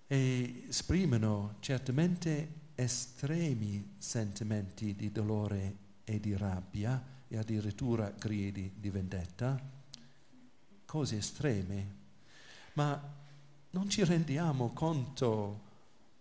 e 0.05 0.65
esprimono 0.67 1.55
certamente 1.61 2.55
estremi 2.75 3.93
sentimenti 3.97 4.93
di 4.95 5.13
dolore 5.13 5.77
e 6.03 6.19
di 6.19 6.35
rabbia 6.35 7.17
e 7.29 7.37
addirittura 7.37 8.09
gridi 8.09 8.73
di 8.75 8.89
vendetta, 8.89 9.57
cose 10.85 11.17
estreme, 11.17 11.95
ma 12.73 13.17
non 13.71 13.89
ci 13.89 14.03
rendiamo 14.03 14.73
conto 14.73 15.67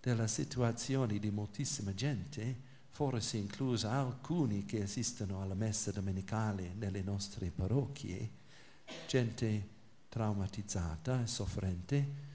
della 0.00 0.26
situazione 0.26 1.18
di 1.18 1.30
moltissima 1.30 1.94
gente, 1.94 2.66
forse 2.90 3.38
inclusa 3.38 3.92
alcuni 3.92 4.66
che 4.66 4.82
assistono 4.82 5.40
alla 5.40 5.54
messa 5.54 5.90
domenicale 5.90 6.74
nelle 6.74 7.02
nostre 7.02 7.50
parrocchie, 7.50 8.30
gente 9.06 9.68
traumatizzata 10.08 11.22
e 11.22 11.26
soffrente, 11.26 12.26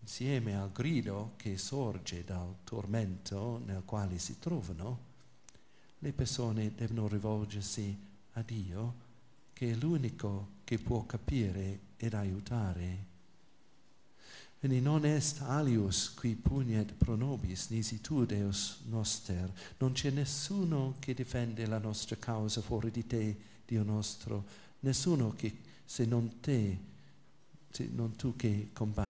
insieme 0.00 0.56
al 0.56 0.72
grido 0.72 1.34
che 1.36 1.58
sorge 1.58 2.24
dal 2.24 2.56
tormento 2.64 3.60
nel 3.64 3.82
quale 3.84 4.18
si 4.18 4.38
trovano, 4.38 5.08
le 6.00 6.12
persone 6.12 6.74
devono 6.74 7.08
rivolgersi 7.08 7.96
a 8.32 8.42
Dio, 8.42 8.94
che 9.52 9.72
è 9.72 9.74
l'unico 9.74 10.58
che 10.64 10.78
può 10.78 11.04
capire 11.04 11.80
ed 11.96 12.14
aiutare. 12.14 13.08
Quindi 14.58 14.80
non 14.80 15.04
est 15.06 15.40
alius 15.40 16.12
qui 16.14 16.34
pugnet 16.34 16.92
pro 16.92 17.16
nobis, 17.16 17.68
nisi 17.68 18.00
tu 18.00 18.26
Deus 18.26 18.80
noster. 18.88 19.50
Non 19.78 19.92
c'è 19.92 20.10
nessuno 20.10 20.96
che 20.98 21.14
difende 21.14 21.66
la 21.66 21.78
nostra 21.78 22.16
causa 22.16 22.60
fuori 22.60 22.90
di 22.90 23.06
te, 23.06 23.36
Dio 23.64 23.82
nostro. 23.82 24.44
Nessuno 24.80 25.32
che, 25.34 25.56
se 25.84 26.04
non 26.04 26.40
te, 26.40 26.78
se 27.70 27.88
non 27.92 28.14
tu 28.16 28.36
che 28.36 28.68
combatti. 28.72 29.09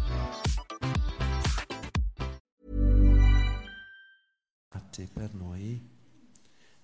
Per 5.11 5.33
noi, 5.33 5.81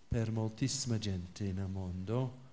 per 0.08 0.32
moltissima 0.32 0.98
gente 0.98 1.52
nel 1.52 1.68
mondo, 1.68 2.46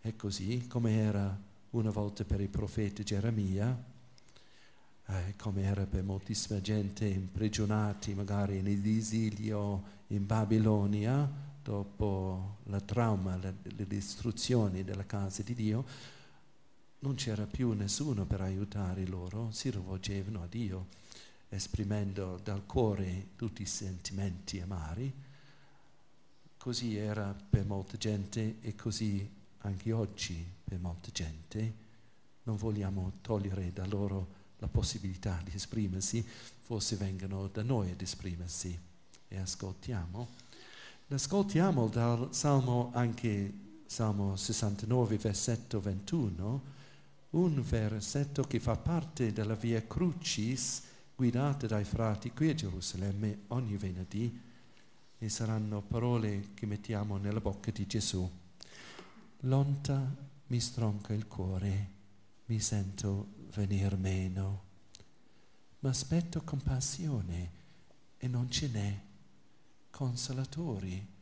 è 0.00 0.14
così 0.16 0.66
come 0.68 0.98
era 0.98 1.36
una 1.70 1.90
volta 1.90 2.24
per 2.24 2.40
il 2.40 2.48
profeta 2.48 3.02
Geremia, 3.02 3.94
eh, 5.06 5.34
come 5.36 5.62
era 5.62 5.86
per 5.86 6.02
moltissima 6.02 6.60
gente 6.60 7.06
imprigionati 7.06 8.14
magari 8.14 8.60
nell'esilio 8.62 9.94
in 10.08 10.26
Babilonia 10.26 11.28
dopo 11.62 12.58
la 12.64 12.80
trauma, 12.80 13.36
le, 13.36 13.56
le 13.62 13.86
distruzioni 13.86 14.84
della 14.84 15.04
casa 15.04 15.42
di 15.42 15.54
Dio, 15.54 15.84
non 17.00 17.14
c'era 17.16 17.44
più 17.46 17.72
nessuno 17.72 18.24
per 18.24 18.40
aiutare 18.40 19.04
loro, 19.06 19.50
si 19.50 19.70
rivolgevano 19.70 20.42
a 20.42 20.46
Dio, 20.46 20.86
esprimendo 21.48 22.40
dal 22.42 22.66
cuore 22.66 23.28
tutti 23.36 23.62
i 23.62 23.66
sentimenti 23.66 24.60
amari. 24.60 25.12
Così 26.56 26.96
era 26.96 27.34
per 27.48 27.64
molta 27.64 27.96
gente 27.96 28.56
e 28.60 28.74
così 28.74 29.28
anche 29.58 29.92
oggi 29.92 30.44
per 30.64 30.78
molta 30.78 31.10
gente. 31.12 31.84
Non 32.44 32.56
vogliamo 32.56 33.18
togliere 33.20 33.72
da 33.72 33.86
loro 33.86 34.34
la 34.58 34.68
possibilità 34.68 35.40
di 35.44 35.52
esprimersi, 35.54 36.26
forse 36.60 36.96
vengano 36.96 37.48
da 37.48 37.62
noi 37.62 37.90
ad 37.90 38.00
esprimersi 38.00 38.78
e 39.28 39.38
ascoltiamo. 39.38 40.28
Ascoltiamo 41.08 41.88
dal 41.88 42.28
Salmo 42.34 42.90
anche 42.92 43.52
Salmo 43.86 44.34
69, 44.34 45.18
versetto 45.18 45.80
21, 45.80 46.62
un 47.30 47.62
versetto 47.62 48.42
che 48.42 48.58
fa 48.58 48.76
parte 48.76 49.32
della 49.32 49.54
via 49.54 49.82
Crucis 49.86 50.82
guidata 51.16 51.66
dai 51.66 51.84
frati 51.84 52.30
qui 52.32 52.50
a 52.50 52.54
Gerusalemme 52.54 53.44
ogni 53.48 53.78
venerdì 53.78 54.38
e 55.16 55.28
saranno 55.30 55.80
parole 55.80 56.50
che 56.52 56.66
mettiamo 56.66 57.16
nella 57.16 57.40
bocca 57.40 57.70
di 57.70 57.86
Gesù. 57.86 58.30
Lonta 59.40 60.14
mi 60.48 60.60
stronca 60.60 61.14
il 61.14 61.26
cuore, 61.26 61.90
mi 62.46 62.60
sento 62.60 63.28
venir 63.54 63.96
meno, 63.96 64.64
ma 65.78 65.88
aspetto 65.88 66.42
compassione 66.42 67.50
e 68.18 68.28
non 68.28 68.50
ce 68.50 68.68
n'è, 68.68 69.00
consolatori, 69.88 71.14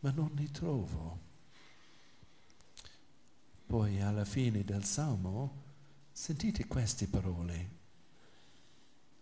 ma 0.00 0.10
non 0.12 0.30
li 0.34 0.50
trovo. 0.50 1.18
Poi 3.66 4.00
alla 4.00 4.24
fine 4.24 4.64
del 4.64 4.84
Salmo 4.84 5.60
sentite 6.10 6.66
queste 6.66 7.06
parole. 7.06 7.81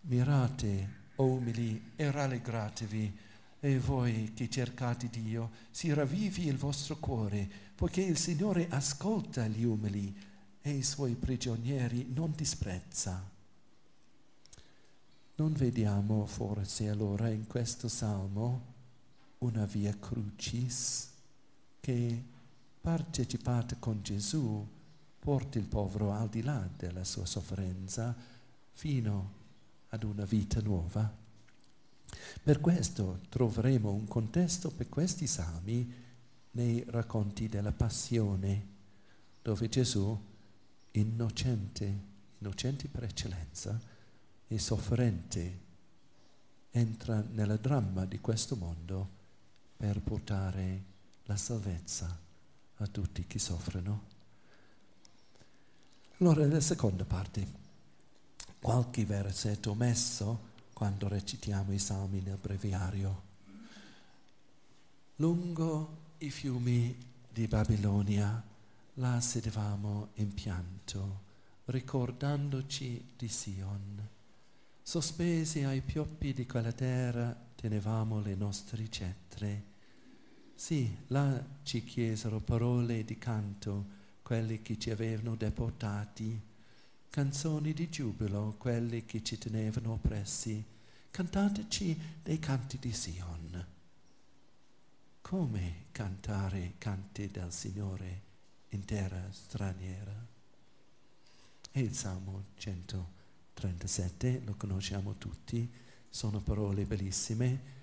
Mirate, 0.02 0.88
umili, 1.16 1.92
e 1.96 2.10
rallegratevi, 2.10 3.18
e 3.60 3.78
voi 3.78 4.32
che 4.34 4.48
cercate 4.48 5.08
Dio, 5.08 5.50
si 5.70 5.92
ravvivi 5.92 6.46
il 6.46 6.56
vostro 6.56 6.96
cuore, 6.96 7.48
poiché 7.74 8.00
il 8.00 8.16
Signore 8.16 8.66
ascolta 8.70 9.46
gli 9.46 9.64
umili 9.64 10.16
e 10.62 10.70
i 10.70 10.82
suoi 10.82 11.14
prigionieri 11.14 12.10
non 12.14 12.32
disprezza. 12.34 13.22
Non 15.36 15.52
vediamo 15.52 16.26
forse 16.26 16.88
allora 16.88 17.28
in 17.28 17.46
questo 17.46 17.88
salmo 17.88 18.68
una 19.38 19.64
via 19.64 19.94
crucis 19.98 21.08
che 21.80 22.24
partecipata 22.80 23.76
con 23.78 24.02
Gesù 24.02 24.66
porta 25.18 25.58
il 25.58 25.66
povero 25.66 26.12
al 26.12 26.28
di 26.28 26.42
là 26.42 26.68
della 26.76 27.04
sua 27.04 27.24
sofferenza 27.24 28.14
fino 28.72 29.39
ad 29.90 30.02
una 30.02 30.24
vita 30.24 30.60
nuova. 30.60 31.18
Per 32.42 32.60
questo 32.60 33.20
troveremo 33.28 33.92
un 33.92 34.06
contesto 34.06 34.70
per 34.70 34.88
questi 34.88 35.26
salmi 35.26 35.92
nei 36.52 36.84
racconti 36.88 37.48
della 37.48 37.72
passione, 37.72 38.66
dove 39.42 39.68
Gesù, 39.68 40.18
innocente, 40.92 42.00
innocente 42.38 42.88
per 42.88 43.04
eccellenza 43.04 43.80
e 44.48 44.58
sofferente, 44.58 45.68
entra 46.70 47.24
nel 47.32 47.58
dramma 47.60 48.04
di 48.04 48.20
questo 48.20 48.56
mondo 48.56 49.18
per 49.76 50.00
portare 50.00 50.84
la 51.24 51.36
salvezza 51.36 52.18
a 52.76 52.86
tutti 52.86 53.26
chi 53.26 53.38
soffrono. 53.38 54.18
Allora, 56.18 56.46
la 56.46 56.60
seconda 56.60 57.04
parte, 57.04 57.46
qualche 58.60 59.04
versetto 59.04 59.74
messo 59.74 60.48
quando 60.72 61.08
recitiamo 61.08 61.72
i 61.72 61.78
salmi 61.78 62.20
nel 62.20 62.38
breviario. 62.40 63.28
Lungo 65.16 65.98
i 66.18 66.30
fiumi 66.30 66.96
di 67.28 67.46
Babilonia, 67.46 68.42
là 68.94 69.20
sedevamo 69.20 70.08
in 70.14 70.32
pianto, 70.34 71.20
ricordandoci 71.66 73.12
di 73.16 73.28
Sion. 73.28 74.08
Sospesi 74.82 75.62
ai 75.62 75.80
pioppi 75.80 76.32
di 76.32 76.46
quella 76.46 76.72
terra 76.72 77.34
tenevamo 77.54 78.20
le 78.20 78.34
nostre 78.34 78.88
cettre. 78.90 79.64
Sì, 80.54 80.94
là 81.08 81.42
ci 81.62 81.84
chiesero 81.84 82.40
parole 82.40 83.04
di 83.04 83.16
canto 83.16 83.98
quelli 84.22 84.62
che 84.62 84.78
ci 84.78 84.90
avevano 84.90 85.34
deportati, 85.36 86.40
canzoni 87.10 87.72
di 87.72 87.88
giubilo 87.88 88.54
quelli 88.56 89.04
che 89.04 89.20
ci 89.24 89.36
tenevano 89.36 89.94
oppressi. 89.94 90.64
Cantateci 91.10 92.00
dei 92.22 92.38
canti 92.38 92.78
di 92.78 92.92
Sion. 92.92 93.66
Come 95.20 95.86
cantare 95.90 96.74
canti 96.78 97.26
del 97.26 97.50
Signore 97.52 98.22
in 98.68 98.84
terra 98.84 99.26
straniera? 99.32 100.24
E 101.72 101.80
il 101.80 101.94
Salmo 101.94 102.44
137, 102.54 104.42
lo 104.44 104.54
conosciamo 104.54 105.18
tutti, 105.18 105.68
sono 106.08 106.38
parole 106.38 106.84
bellissime, 106.84 107.78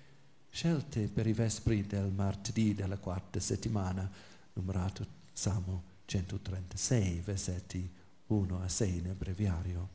scelte 0.50 1.06
per 1.06 1.26
i 1.26 1.34
vespri 1.34 1.86
del 1.86 2.10
martedì 2.10 2.72
della 2.72 2.96
quarta 2.96 3.40
settimana, 3.40 4.10
numerato 4.54 5.06
Salmo 5.34 5.84
136, 6.06 7.20
versetti 7.20 7.97
1 8.28 8.62
a 8.62 8.68
6 8.68 9.00
nel 9.02 9.14
breviario. 9.14 9.88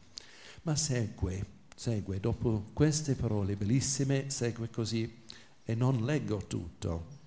Ma 0.64 0.76
segue, 0.76 1.46
segue, 1.76 2.20
dopo 2.20 2.66
queste 2.74 3.16
parole 3.16 3.56
bellissime, 3.56 4.30
segue 4.30 4.70
così, 4.70 5.22
e 5.64 5.76
non 5.76 6.06
leggo 6.06 6.46
tutto. 6.46 7.22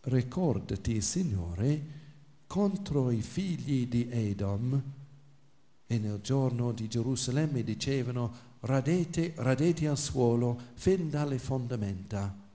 Ricordati, 0.00 1.00
Signore, 1.00 1.82
contro 2.46 3.10
i 3.10 3.20
figli 3.20 3.86
di 3.86 4.08
Edom, 4.10 4.82
e 5.86 5.98
nel 5.98 6.20
giorno 6.20 6.72
di 6.72 6.88
Gerusalemme 6.88 7.62
dicevano, 7.62 8.56
radete, 8.60 9.34
radete 9.36 9.86
al 9.88 9.98
suolo, 9.98 10.58
fin 10.74 11.10
dalle 11.10 11.38
fondamenta 11.38 12.46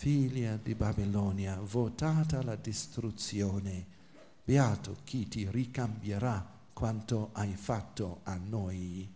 figlia 0.00 0.56
di 0.56 0.74
Babilonia, 0.74 1.60
votata 1.60 2.38
alla 2.38 2.56
distruzione. 2.56 3.98
Beato 4.44 4.98
chi 5.04 5.28
ti 5.28 5.48
ricambierà 5.50 6.58
quanto 6.72 7.30
hai 7.32 7.54
fatto 7.54 8.20
a 8.24 8.36
noi. 8.36 9.14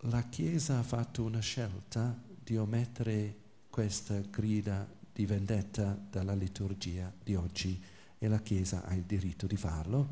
La 0.00 0.22
Chiesa 0.28 0.78
ha 0.78 0.82
fatto 0.82 1.24
una 1.24 1.40
scelta 1.40 2.14
di 2.42 2.56
omettere 2.58 3.38
questa 3.70 4.18
grida 4.20 4.86
di 5.12 5.24
vendetta 5.24 5.98
dalla 6.10 6.34
liturgia 6.34 7.10
di 7.22 7.34
oggi 7.34 7.82
e 8.18 8.28
la 8.28 8.40
Chiesa 8.40 8.84
ha 8.84 8.94
il 8.94 9.04
diritto 9.04 9.46
di 9.46 9.56
farlo, 9.56 10.06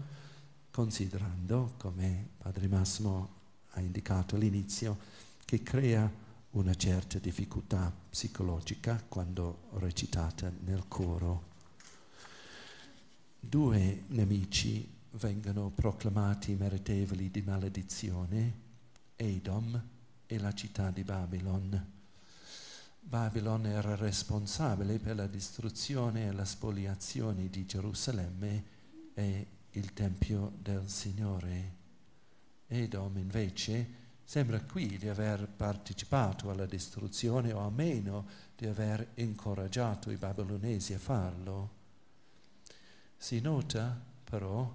considerando, 0.70 1.74
come 1.76 2.30
Padre 2.38 2.68
Massimo 2.68 3.28
ha 3.70 3.80
indicato 3.80 4.36
all'inizio, 4.36 4.98
che 5.44 5.62
crea 5.62 6.10
una 6.52 6.74
certa 6.74 7.18
difficoltà 7.18 7.92
psicologica 8.10 9.02
quando 9.06 9.68
recitata 9.74 10.50
nel 10.64 10.84
coro. 10.88 11.51
Due 13.44 14.04
nemici 14.06 14.88
vengono 15.16 15.70
proclamati 15.70 16.54
meritevoli 16.54 17.28
di 17.28 17.42
maledizione, 17.42 18.60
Edom 19.16 19.82
e 20.26 20.38
la 20.38 20.54
città 20.54 20.90
di 20.90 21.02
Babylon. 21.02 21.92
Babylon 23.00 23.66
era 23.66 23.96
responsabile 23.96 24.98
per 24.98 25.16
la 25.16 25.26
distruzione 25.26 26.28
e 26.28 26.32
la 26.32 26.44
spoliazione 26.44 27.50
di 27.50 27.66
Gerusalemme 27.66 28.64
e 29.12 29.46
il 29.72 29.92
Tempio 29.92 30.52
del 30.62 30.88
Signore. 30.88 31.74
Edom 32.68 33.18
invece 33.18 33.86
sembra 34.22 34.62
qui 34.62 34.96
di 34.96 35.08
aver 35.08 35.48
partecipato 35.48 36.48
alla 36.48 36.66
distruzione 36.66 37.52
o 37.52 37.60
almeno 37.60 38.24
di 38.56 38.66
aver 38.66 39.10
incoraggiato 39.14 40.10
i 40.10 40.16
babilonesi 40.16 40.94
a 40.94 40.98
farlo. 40.98 41.80
Si 43.22 43.38
nota 43.38 43.96
però 44.24 44.74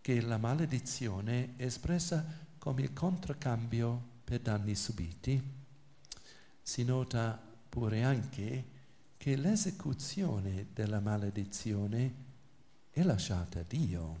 che 0.00 0.20
la 0.20 0.38
maledizione 0.38 1.54
è 1.54 1.66
espressa 1.66 2.26
come 2.58 2.82
il 2.82 2.92
contraccambio 2.92 4.02
per 4.24 4.40
danni 4.40 4.74
subiti. 4.74 5.40
Si 6.60 6.82
nota 6.82 7.40
pure 7.68 8.02
anche 8.02 8.64
che 9.16 9.36
l'esecuzione 9.36 10.66
della 10.72 10.98
maledizione 10.98 12.14
è 12.90 13.04
lasciata 13.04 13.60
a 13.60 13.64
Dio. 13.68 14.20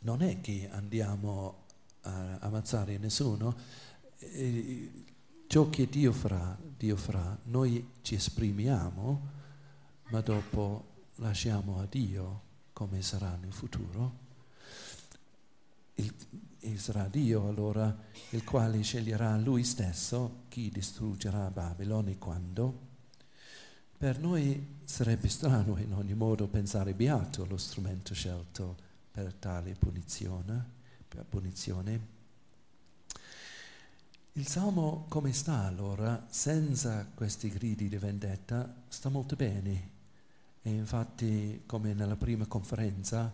Non 0.00 0.20
è 0.20 0.42
che 0.42 0.68
andiamo 0.70 1.64
a 2.02 2.36
ammazzare 2.40 2.98
nessuno, 2.98 3.56
eh, 4.18 5.04
ciò 5.46 5.70
che 5.70 5.88
Dio 5.88 6.12
farà, 6.12 6.54
Dio 6.76 6.96
farà, 6.96 7.38
noi 7.44 7.92
ci 8.02 8.14
esprimiamo, 8.14 9.28
ma 10.10 10.20
dopo 10.20 10.89
lasciamo 11.20 11.80
a 11.80 11.86
Dio 11.86 12.48
come 12.72 13.02
sarà 13.02 13.36
nel 13.40 13.52
futuro. 13.52 14.28
Il, 15.94 16.14
e 16.60 16.78
sarà 16.78 17.08
Dio 17.08 17.48
allora 17.48 17.94
il 18.30 18.44
quale 18.44 18.82
sceglierà 18.82 19.36
lui 19.36 19.64
stesso 19.64 20.44
chi 20.48 20.70
distruggerà 20.70 21.50
Babilone 21.50 22.12
e 22.12 22.18
quando. 22.18 22.88
Per 23.96 24.18
noi 24.18 24.78
sarebbe 24.84 25.28
strano 25.28 25.76
in 25.78 25.92
ogni 25.92 26.14
modo 26.14 26.48
pensare 26.48 26.94
beato 26.94 27.44
lo 27.46 27.56
strumento 27.56 28.14
scelto 28.14 28.76
per 29.10 29.34
tale 29.34 29.74
punizione. 29.74 30.78
Per 31.08 31.24
punizione. 31.24 32.18
Il 34.34 34.46
Salmo 34.46 35.06
come 35.08 35.32
sta 35.32 35.64
allora, 35.64 36.26
senza 36.30 37.04
questi 37.12 37.48
gridi 37.48 37.88
di 37.88 37.98
vendetta, 37.98 38.82
sta 38.88 39.08
molto 39.08 39.34
bene. 39.34 39.98
E 40.62 40.70
infatti, 40.70 41.62
come 41.66 41.94
nella 41.94 42.16
prima 42.16 42.46
conferenza, 42.46 43.32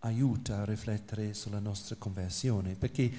aiuta 0.00 0.60
a 0.60 0.64
riflettere 0.64 1.34
sulla 1.34 1.58
nostra 1.58 1.96
conversione, 1.96 2.74
perché 2.74 3.12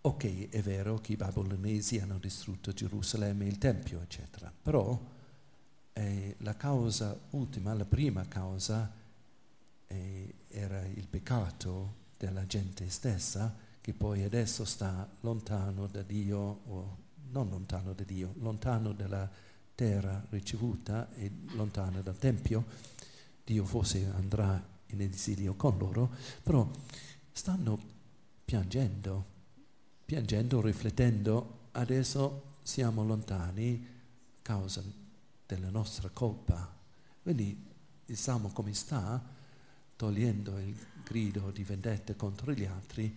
ok, 0.00 0.48
è 0.50 0.60
vero 0.62 0.98
che 0.98 1.12
i 1.12 1.16
babilonesi 1.16 1.98
hanno 2.00 2.18
distrutto 2.18 2.72
Gerusalemme, 2.72 3.46
il 3.46 3.58
Tempio, 3.58 4.00
eccetera, 4.02 4.52
però 4.62 5.00
eh, 5.92 6.36
la 6.38 6.56
causa 6.56 7.18
ultima, 7.30 7.72
la 7.74 7.84
prima 7.84 8.26
causa, 8.26 8.92
eh, 9.86 10.34
era 10.48 10.84
il 10.84 11.06
peccato 11.06 12.00
della 12.16 12.46
gente 12.46 12.88
stessa, 12.88 13.54
che 13.80 13.94
poi 13.94 14.22
adesso 14.22 14.64
sta 14.64 15.08
lontano 15.20 15.86
da 15.86 16.02
Dio, 16.02 16.38
o 16.38 16.98
non 17.30 17.48
lontano 17.48 17.92
da 17.92 18.04
Dio, 18.04 18.34
lontano 18.38 18.92
dalla 18.92 19.30
terra 19.82 20.24
ricevuta 20.30 21.12
e 21.14 21.28
lontano 21.54 22.00
dal 22.02 22.16
Tempio. 22.16 22.64
Dio 23.42 23.64
forse 23.64 24.08
andrà 24.14 24.64
in 24.86 25.00
esilio 25.00 25.54
con 25.54 25.76
loro, 25.76 26.14
però 26.40 26.70
stanno 27.32 27.80
piangendo, 28.44 29.24
piangendo, 30.04 30.60
riflettendo, 30.60 31.70
adesso 31.72 32.58
siamo 32.62 33.04
lontani 33.04 33.84
a 34.36 34.40
causa 34.40 34.84
della 35.46 35.70
nostra 35.70 36.08
colpa. 36.10 36.72
Quindi 37.20 37.66
il 38.06 38.16
Salmo 38.16 38.50
come 38.52 38.74
sta, 38.74 39.20
togliendo 39.96 40.58
il 40.60 40.76
grido 41.02 41.50
di 41.50 41.64
vendetta 41.64 42.14
contro 42.14 42.52
gli 42.52 42.64
altri, 42.64 43.12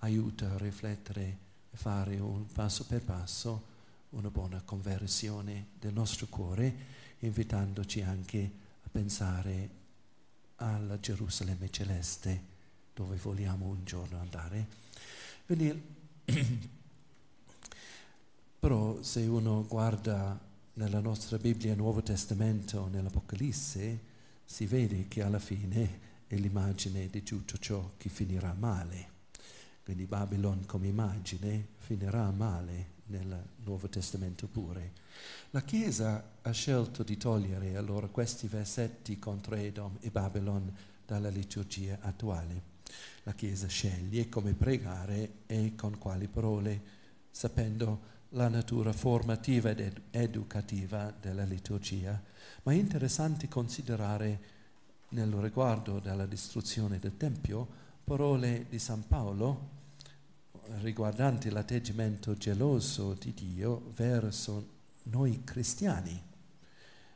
aiuta 0.00 0.50
a 0.50 0.58
riflettere 0.58 1.38
e 1.70 1.76
fare 1.78 2.18
un 2.18 2.44
passo 2.44 2.84
per 2.84 3.02
passo 3.02 3.69
una 4.10 4.30
buona 4.30 4.60
conversione 4.62 5.68
del 5.78 5.92
nostro 5.92 6.26
cuore, 6.26 6.74
invitandoci 7.20 8.02
anche 8.02 8.50
a 8.82 8.88
pensare 8.90 9.78
alla 10.56 10.98
Gerusalemme 10.98 11.70
celeste 11.70 12.48
dove 12.92 13.16
vogliamo 13.16 13.66
un 13.66 13.84
giorno 13.84 14.18
andare. 14.18 14.66
Quindi, 15.46 15.82
però 18.58 19.02
se 19.02 19.20
uno 19.22 19.64
guarda 19.66 20.38
nella 20.74 21.00
nostra 21.00 21.38
Bibbia, 21.38 21.74
Nuovo 21.74 22.02
Testamento, 22.02 22.88
nell'Apocalisse, 22.88 24.08
si 24.44 24.66
vede 24.66 25.08
che 25.08 25.22
alla 25.22 25.38
fine 25.38 26.08
è 26.26 26.36
l'immagine 26.36 27.06
di 27.08 27.22
tutto 27.22 27.58
ciò 27.58 27.92
che 27.96 28.08
finirà 28.08 28.52
male. 28.54 29.18
Quindi 29.90 30.06
Babylon 30.06 30.66
come 30.66 30.86
immagine 30.86 31.66
finirà 31.78 32.30
male 32.30 32.98
nel 33.06 33.44
Nuovo 33.64 33.88
Testamento 33.88 34.46
pure. 34.46 34.92
La 35.50 35.62
Chiesa 35.62 36.36
ha 36.42 36.50
scelto 36.52 37.02
di 37.02 37.16
togliere 37.16 37.74
allora 37.74 38.06
questi 38.06 38.46
versetti 38.46 39.18
contro 39.18 39.56
Edom 39.56 39.96
e 39.98 40.12
Babylon 40.12 40.72
dalla 41.04 41.28
liturgia 41.28 41.98
attuale. 42.02 42.62
La 43.24 43.32
Chiesa 43.32 43.66
sceglie 43.66 44.28
come 44.28 44.52
pregare 44.52 45.38
e 45.46 45.74
con 45.74 45.98
quali 45.98 46.28
parole, 46.28 46.80
sapendo 47.32 48.00
la 48.28 48.46
natura 48.46 48.92
formativa 48.92 49.70
ed 49.70 50.02
educativa 50.12 51.12
della 51.20 51.42
liturgia, 51.42 52.22
ma 52.62 52.70
è 52.70 52.76
interessante 52.76 53.48
considerare 53.48 54.40
nel 55.08 55.32
riguardo 55.32 55.98
della 55.98 56.26
distruzione 56.26 57.00
del 57.00 57.16
Tempio 57.16 57.66
parole 58.04 58.66
di 58.68 58.78
San 58.78 59.04
Paolo 59.08 59.78
riguardanti 60.78 61.50
l'atteggiamento 61.50 62.34
geloso 62.34 63.14
di 63.14 63.34
Dio 63.34 63.90
verso 63.94 64.78
noi 65.04 65.42
cristiani, 65.44 66.22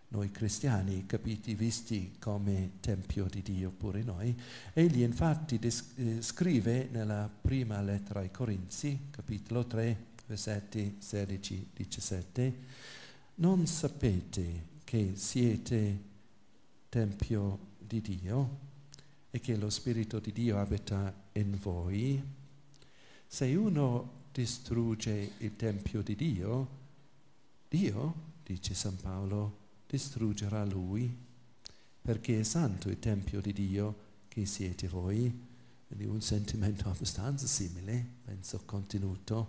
noi 0.08 0.30
cristiani 0.30 1.06
capiti, 1.06 1.54
visti 1.54 2.16
come 2.18 2.72
Tempio 2.80 3.26
di 3.26 3.42
Dio 3.42 3.70
pure 3.70 4.02
noi. 4.02 4.34
Egli 4.72 5.02
infatti 5.02 5.58
des- 5.58 5.92
eh, 5.96 6.22
scrive 6.22 6.88
nella 6.90 7.28
prima 7.28 7.80
lettera 7.80 8.20
ai 8.20 8.30
Corinzi, 8.30 9.08
capitolo 9.10 9.66
3, 9.66 10.12
versetti 10.26 10.98
16-17, 11.00 12.52
non 13.36 13.66
sapete 13.66 14.72
che 14.84 15.12
siete 15.16 16.12
Tempio 16.88 17.72
di 17.78 18.00
Dio 18.00 18.58
e 19.30 19.40
che 19.40 19.56
lo 19.56 19.68
Spirito 19.68 20.20
di 20.20 20.32
Dio 20.32 20.58
abita 20.58 21.12
in 21.32 21.58
voi? 21.60 22.22
Se 23.34 23.52
uno 23.56 24.28
distrugge 24.30 25.32
il 25.38 25.56
Tempio 25.56 26.02
di 26.02 26.14
Dio, 26.14 26.68
Dio, 27.68 28.14
dice 28.44 28.74
San 28.74 28.94
Paolo, 28.94 29.56
distruggerà 29.88 30.64
lui, 30.64 31.12
perché 32.00 32.38
è 32.38 32.42
santo 32.44 32.88
il 32.90 33.00
Tempio 33.00 33.40
di 33.40 33.52
Dio 33.52 33.96
che 34.28 34.46
siete 34.46 34.86
voi. 34.86 35.36
Quindi 35.88 36.04
un 36.04 36.20
sentimento 36.20 36.88
abbastanza 36.88 37.48
simile, 37.48 38.06
penso 38.24 38.62
contenuto. 38.64 39.48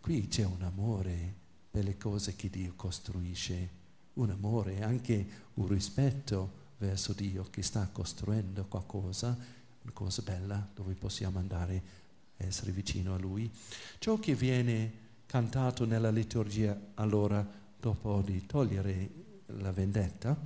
Qui 0.00 0.26
c'è 0.26 0.44
un 0.44 0.62
amore 0.62 1.34
per 1.70 1.84
le 1.84 1.96
cose 1.96 2.34
che 2.34 2.50
Dio 2.50 2.72
costruisce, 2.74 3.68
un 4.14 4.30
amore, 4.30 4.82
anche 4.82 5.26
un 5.54 5.68
rispetto 5.68 6.50
verso 6.78 7.12
Dio 7.12 7.46
che 7.48 7.62
sta 7.62 7.88
costruendo 7.92 8.64
qualcosa, 8.64 9.38
una 9.82 9.92
cosa 9.92 10.20
bella 10.22 10.68
dove 10.74 10.94
possiamo 10.94 11.38
andare 11.38 12.00
essere 12.46 12.72
vicino 12.72 13.14
a 13.14 13.18
Lui. 13.18 13.50
Ciò 13.98 14.18
che 14.18 14.34
viene 14.34 14.92
cantato 15.26 15.84
nella 15.84 16.10
liturgia 16.10 16.78
allora 16.94 17.46
dopo 17.78 18.22
di 18.22 18.44
togliere 18.46 19.10
la 19.46 19.72
vendetta, 19.72 20.36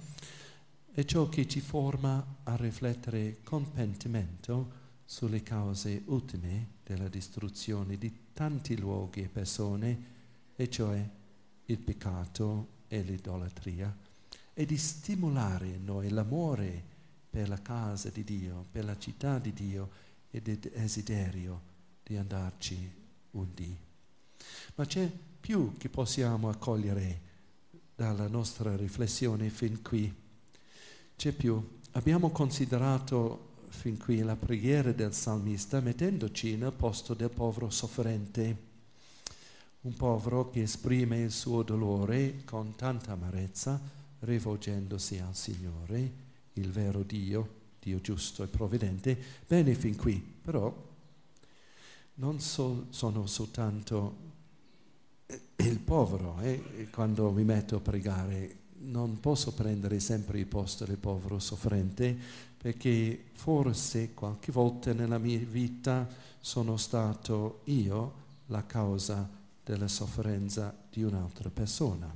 è 0.93 1.05
ciò 1.05 1.29
che 1.29 1.49
ci 1.49 1.61
forma 1.61 2.37
a 2.45 2.55
riflettere 2.57 3.39
con 3.43 3.71
pentimento 3.73 4.83
sulle 5.05 5.43
cause 5.43 6.03
ultime 6.07 6.69
della 6.85 7.09
distruzione 7.09 7.99
di 7.99 8.13
tanti 8.33 8.79
luoghi 8.79 9.23
e 9.23 9.29
persone, 9.29 10.13
e 10.57 10.71
cioè 10.71 11.09
il 11.67 11.79
peccato 11.79 12.69
e 12.89 13.03
l'idolatria 13.03 13.95
e 14.53 14.67
di 14.67 14.77
stimolare 14.77 15.67
in 15.67 15.85
noi 15.85 16.09
l'amore 16.11 16.93
per 17.29 17.49
la 17.49 17.61
casa 17.61 18.11
di 18.11 18.23
Dio, 18.23 18.65
per 18.71 18.85
la 18.85 18.97
città 18.97 19.39
di 19.39 19.53
Dio 19.53 19.91
e 20.31 20.41
il 20.45 20.59
desiderio 20.59 21.73
di 22.05 22.17
andarci 22.17 22.93
un 23.33 23.47
dì. 23.53 23.77
Ma 24.77 24.85
c'è 24.85 25.11
più 25.41 25.77
che 25.77 25.89
possiamo 25.89 26.49
accogliere 26.49 27.21
dalla 27.95 28.29
nostra 28.29 28.77
riflessione 28.77 29.49
fin 29.51 29.83
qui. 29.83 30.13
C'è 31.17 31.33
più. 31.33 31.79
Abbiamo 31.93 32.31
considerato 32.31 33.53
fin 33.69 33.99
qui 33.99 34.21
la 34.21 34.37
preghiera 34.37 34.93
del 34.93 35.13
salmista 35.13 35.81
mettendoci 35.81 36.57
nel 36.57 36.73
posto 36.73 37.15
del 37.15 37.31
povero 37.31 37.71
sofferente, 37.71 38.73
un 39.83 39.95
povero 39.95 40.51
che 40.51 40.63
esprime 40.63 41.21
il 41.21 41.31
suo 41.31 41.63
dolore 41.63 42.43
con 42.45 42.75
tanta 42.75 43.13
amarezza, 43.13 43.81
rivolgendosi 44.21 45.19
al 45.19 45.35
Signore, 45.37 46.13
il 46.55 46.71
vero 46.71 47.03
Dio, 47.03 47.63
Dio 47.81 48.01
giusto 48.01 48.43
e 48.43 48.49
provvidente. 48.49 49.17
Bene 49.47 49.75
fin 49.75 49.97
qui, 49.97 50.15
però 50.17 50.93
non 52.15 52.41
so, 52.41 52.87
sono 52.91 53.27
soltanto 53.27 54.23
il 55.57 55.79
povero, 55.81 56.39
eh, 56.41 56.89
quando 56.91 57.31
mi 57.31 57.45
metto 57.45 57.77
a 57.77 57.81
pregare, 57.81 58.63
non 58.85 59.19
posso 59.19 59.53
prendere 59.53 59.99
sempre 59.99 60.39
il 60.39 60.47
posto 60.47 60.85
del 60.85 60.99
povero 60.99 61.39
soffrente, 61.39 62.17
perché 62.57 63.25
forse 63.33 64.15
qualche 64.15 64.53
volta 64.53 64.93
nella 64.93 65.19
mia 65.19 65.39
vita 65.39 66.07
sono 66.41 66.77
stato 66.77 67.61
io 67.65 68.23
la 68.47 68.65
causa 68.67 69.29
della 69.65 69.89
sofferenza 69.89 70.75
di 70.91 71.03
un'altra 71.03 71.51
persona. 71.51 72.15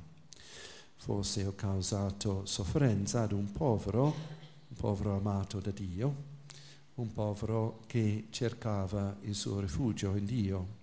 Forse 0.95 1.45
ho 1.45 1.55
causato 1.55 2.45
sofferenza 2.45 3.23
ad 3.23 3.31
un 3.31 3.51
povero, 3.51 4.03
un 4.03 4.75
povero 4.75 5.15
amato 5.15 5.59
da 5.59 5.71
Dio, 5.71 6.37
un 6.99 7.11
povero 7.13 7.81
che 7.87 8.27
cercava 8.29 9.15
il 9.21 9.35
suo 9.35 9.59
rifugio 9.59 10.15
in 10.15 10.25
Dio 10.25 10.77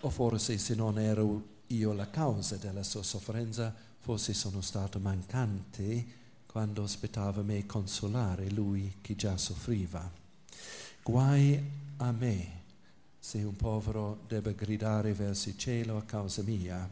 o 0.00 0.10
forse 0.10 0.58
se 0.58 0.74
non 0.74 0.98
ero 0.98 1.52
io 1.68 1.94
la 1.94 2.10
causa 2.10 2.56
della 2.56 2.82
sua 2.82 3.02
sofferenza, 3.02 3.74
forse 4.00 4.34
sono 4.34 4.60
stato 4.60 4.98
mancante 4.98 6.22
quando 6.44 6.82
aspettava 6.82 7.40
me 7.40 7.64
consolare 7.64 8.50
lui 8.50 8.98
che 9.00 9.16
già 9.16 9.38
soffriva. 9.38 10.10
Guai 11.02 11.62
a 11.96 12.12
me 12.12 12.62
se 13.18 13.42
un 13.42 13.56
povero 13.56 14.20
debba 14.28 14.50
gridare 14.50 15.14
verso 15.14 15.48
il 15.48 15.56
cielo 15.56 15.96
a 15.96 16.02
causa 16.02 16.42
mia. 16.42 16.86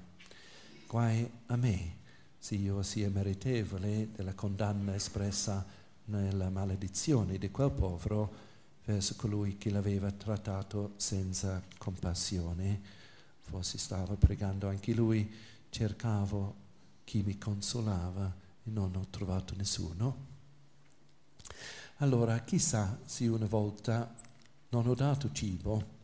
Guai 0.86 1.30
a 1.46 1.56
me 1.56 1.96
se 2.38 2.54
io 2.54 2.82
sia 2.82 3.10
meritevole 3.10 4.08
della 4.10 4.32
condanna 4.32 4.94
espressa 4.94 5.81
nella 6.18 6.50
maledizione 6.50 7.38
di 7.38 7.50
quel 7.50 7.70
povero 7.70 8.50
verso 8.84 9.14
colui 9.16 9.56
che 9.56 9.70
l'aveva 9.70 10.10
trattato 10.10 10.92
senza 10.96 11.62
compassione 11.78 13.00
forse 13.52 13.76
stava 13.76 14.14
pregando 14.16 14.68
anche 14.68 14.94
lui, 14.94 15.30
cercavo 15.68 16.54
chi 17.04 17.22
mi 17.22 17.36
consolava 17.36 18.34
e 18.64 18.70
non 18.70 18.94
ho 18.96 19.06
trovato 19.10 19.54
nessuno. 19.56 20.30
Allora 21.98 22.38
chissà 22.40 22.98
se 23.04 23.26
una 23.26 23.46
volta 23.46 24.14
non 24.70 24.86
ho 24.86 24.94
dato 24.94 25.30
cibo 25.32 26.00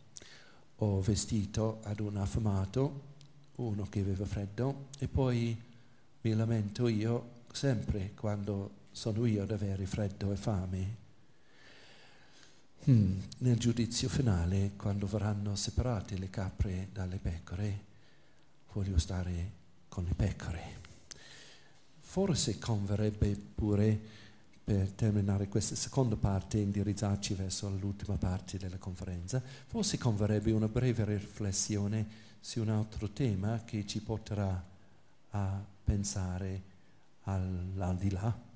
o 0.76 1.00
vestito 1.00 1.80
ad 1.84 2.00
un 2.00 2.18
affamato, 2.18 3.06
uno 3.56 3.86
che 3.88 4.00
aveva 4.00 4.26
freddo, 4.26 4.88
e 4.98 5.08
poi 5.08 5.58
mi 6.20 6.34
lamento 6.34 6.86
io 6.86 7.36
sempre 7.50 8.12
quando 8.14 8.70
sono 8.98 9.24
io 9.26 9.44
ad 9.44 9.52
avere 9.52 9.86
freddo 9.86 10.32
e 10.32 10.36
fame 10.36 11.06
Hmm, 12.88 13.20
nel 13.38 13.58
giudizio 13.58 14.08
finale, 14.08 14.72
quando 14.74 15.06
verranno 15.06 15.54
separate 15.56 16.16
le 16.16 16.30
capre 16.30 16.88
dalle 16.90 17.18
pecore, 17.18 17.84
voglio 18.72 18.98
stare 18.98 19.52
con 19.88 20.04
le 20.04 20.14
pecore. 20.14 20.80
Forse 22.00 22.58
converrebbe 22.58 23.36
pure, 23.54 24.00
per 24.64 24.90
terminare 24.92 25.48
questa 25.48 25.74
seconda 25.74 26.16
parte 26.16 26.56
e 26.56 26.62
indirizzarci 26.62 27.34
verso 27.34 27.68
l'ultima 27.68 28.16
parte 28.16 28.56
della 28.56 28.78
conferenza, 28.78 29.42
forse 29.66 29.98
converrebbe 29.98 30.50
una 30.52 30.68
breve 30.68 31.04
riflessione 31.04 32.06
su 32.40 32.62
un 32.62 32.70
altro 32.70 33.10
tema 33.10 33.64
che 33.64 33.86
ci 33.86 34.00
porterà 34.00 34.64
a 35.30 35.64
pensare 35.84 36.62
al, 37.24 37.74
al 37.76 37.96
di 37.98 38.10
là. 38.10 38.47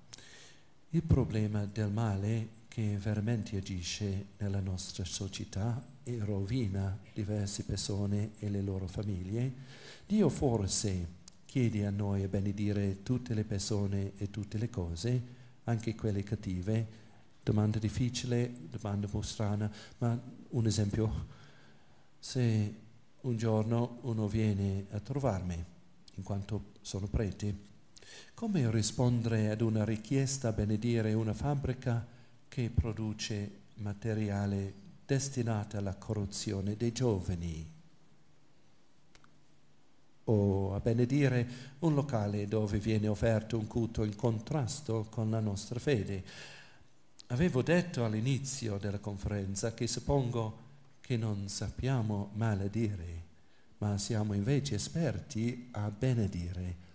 Il 0.94 1.05
problema 1.05 1.64
del 1.64 1.90
male 1.90 2.48
che 2.68 2.98
veramente 2.98 3.57
agisce 3.57 4.26
nella 4.37 4.61
nostra 4.61 5.07
società 5.07 5.83
e 6.02 6.18
rovina 6.22 6.98
diverse 7.14 7.64
persone 7.64 8.33
e 8.38 8.50
le 8.50 8.61
loro 8.61 8.87
famiglie, 8.87 9.55
Dio 10.07 10.28
forse 10.28 11.09
chiede 11.46 11.87
a 11.87 11.90
noi 11.90 12.24
a 12.24 12.28
benedire 12.28 13.02
tutte 13.02 13.33
le 13.33 13.44
persone 13.44 14.12
e 14.18 14.28
tutte 14.28 14.59
le 14.59 14.68
cose, 14.68 15.22
anche 15.64 15.94
quelle 15.94 16.22
cattive. 16.24 16.87
Domanda 17.42 17.78
difficile, 17.78 18.52
domanda 18.68 19.07
un 19.07 19.12
po' 19.12 19.22
strana, 19.22 19.72
ma 19.96 20.20
un 20.50 20.66
esempio, 20.66 21.26
se 22.18 22.74
un 23.22 23.37
giorno 23.38 23.96
uno 24.02 24.28
viene 24.28 24.88
a 24.90 25.00
trovarmi, 25.00 25.64
in 26.16 26.22
quanto 26.22 26.72
sono 26.83 27.07
prete, 27.07 27.71
come 28.35 28.70
rispondere 28.70 29.51
ad 29.51 29.61
una 29.61 29.85
richiesta 29.85 30.48
a 30.48 30.53
benedire 30.53 31.12
una 31.12 31.33
fabbrica 31.33 32.07
che 32.48 32.70
produce 32.70 33.61
materiale 33.77 34.75
destinato 35.05 35.77
alla 35.77 35.94
corruzione 35.94 36.77
dei 36.77 36.92
giovani 36.92 37.81
o 40.25 40.75
a 40.75 40.81
benedire 40.81 41.48
un 41.81 41.94
locale 41.94 42.46
dove 42.46 42.79
viene 42.79 43.09
offerto 43.09 43.59
un 43.59 43.66
culto 43.66 44.05
in 44.05 44.14
contrasto 44.14 45.07
con 45.11 45.31
la 45.31 45.40
nostra 45.40 45.81
fede. 45.81 46.22
Avevo 47.29 47.62
detto 47.62 48.05
all'inizio 48.05 48.79
della 48.79 48.98
conferenza 48.98 49.75
che 49.75 49.87
suppongo 49.87 50.70
che 51.01 51.16
non 51.16 51.48
sappiamo 51.48 52.31
maledire, 52.35 53.25
ma 53.79 53.98
siamo 53.98 54.35
invece 54.35 54.77
esperti 54.77 55.68
a 55.72 55.90
benedire. 55.90 56.90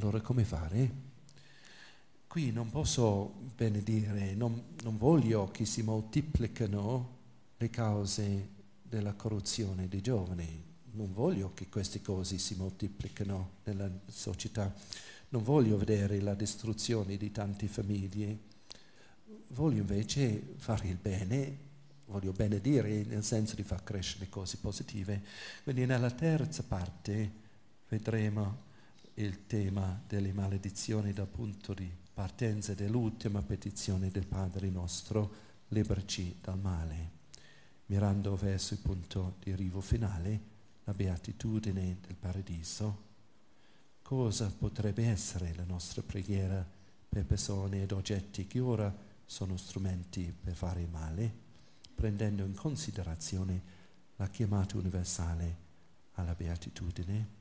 Allora 0.00 0.22
come 0.22 0.44
fare? 0.44 1.08
qui 2.26 2.52
non 2.52 2.70
posso 2.70 3.34
benedire, 3.56 4.34
non, 4.34 4.76
non 4.84 4.96
voglio 4.96 5.50
che 5.50 5.66
si 5.66 5.82
moltiplicano 5.82 7.18
le 7.56 7.70
cause 7.70 8.48
della 8.80 9.14
corruzione 9.14 9.88
dei 9.88 10.00
giovani, 10.00 10.64
non 10.92 11.12
voglio 11.12 11.52
che 11.52 11.68
queste 11.68 12.00
cose 12.00 12.38
si 12.38 12.54
moltiplicano 12.54 13.50
nella 13.64 13.90
società, 14.06 14.72
non 15.30 15.42
voglio 15.42 15.76
vedere 15.76 16.20
la 16.20 16.34
distruzione 16.34 17.16
di 17.16 17.32
tante 17.32 17.66
famiglie, 17.66 18.38
voglio 19.48 19.80
invece 19.80 20.54
fare 20.56 20.86
il 20.86 20.98
bene, 21.02 21.58
voglio 22.06 22.30
benedire 22.30 23.04
nel 23.06 23.24
senso 23.24 23.56
di 23.56 23.64
far 23.64 23.82
crescere 23.82 24.28
cose 24.28 24.56
positive. 24.58 25.20
Quindi 25.64 25.84
nella 25.84 26.12
terza 26.12 26.62
parte 26.62 27.32
vedremo 27.88 28.68
il 29.22 29.46
tema 29.46 30.02
delle 30.06 30.32
maledizioni 30.32 31.12
dal 31.12 31.26
punto 31.26 31.74
di 31.74 31.90
partenza 32.14 32.72
dell'ultima 32.72 33.42
petizione 33.42 34.10
del 34.10 34.26
Padre 34.26 34.70
nostro, 34.70 35.48
liberaci 35.68 36.38
dal 36.40 36.58
male, 36.58 37.10
mirando 37.86 38.34
verso 38.34 38.72
il 38.72 38.80
punto 38.80 39.36
di 39.40 39.52
arrivo 39.52 39.82
finale, 39.82 40.40
la 40.84 40.94
beatitudine 40.94 41.98
del 42.00 42.16
paradiso. 42.16 43.08
Cosa 44.00 44.50
potrebbe 44.50 45.04
essere 45.04 45.54
la 45.54 45.64
nostra 45.64 46.02
preghiera 46.02 46.66
per 47.08 47.26
persone 47.26 47.82
ed 47.82 47.92
oggetti 47.92 48.46
che 48.46 48.58
ora 48.58 48.94
sono 49.26 49.56
strumenti 49.58 50.32
per 50.32 50.54
fare 50.54 50.86
male, 50.86 51.32
prendendo 51.94 52.44
in 52.44 52.54
considerazione 52.54 53.62
la 54.16 54.28
chiamata 54.28 54.78
universale 54.78 55.56
alla 56.12 56.34
beatitudine? 56.34 57.38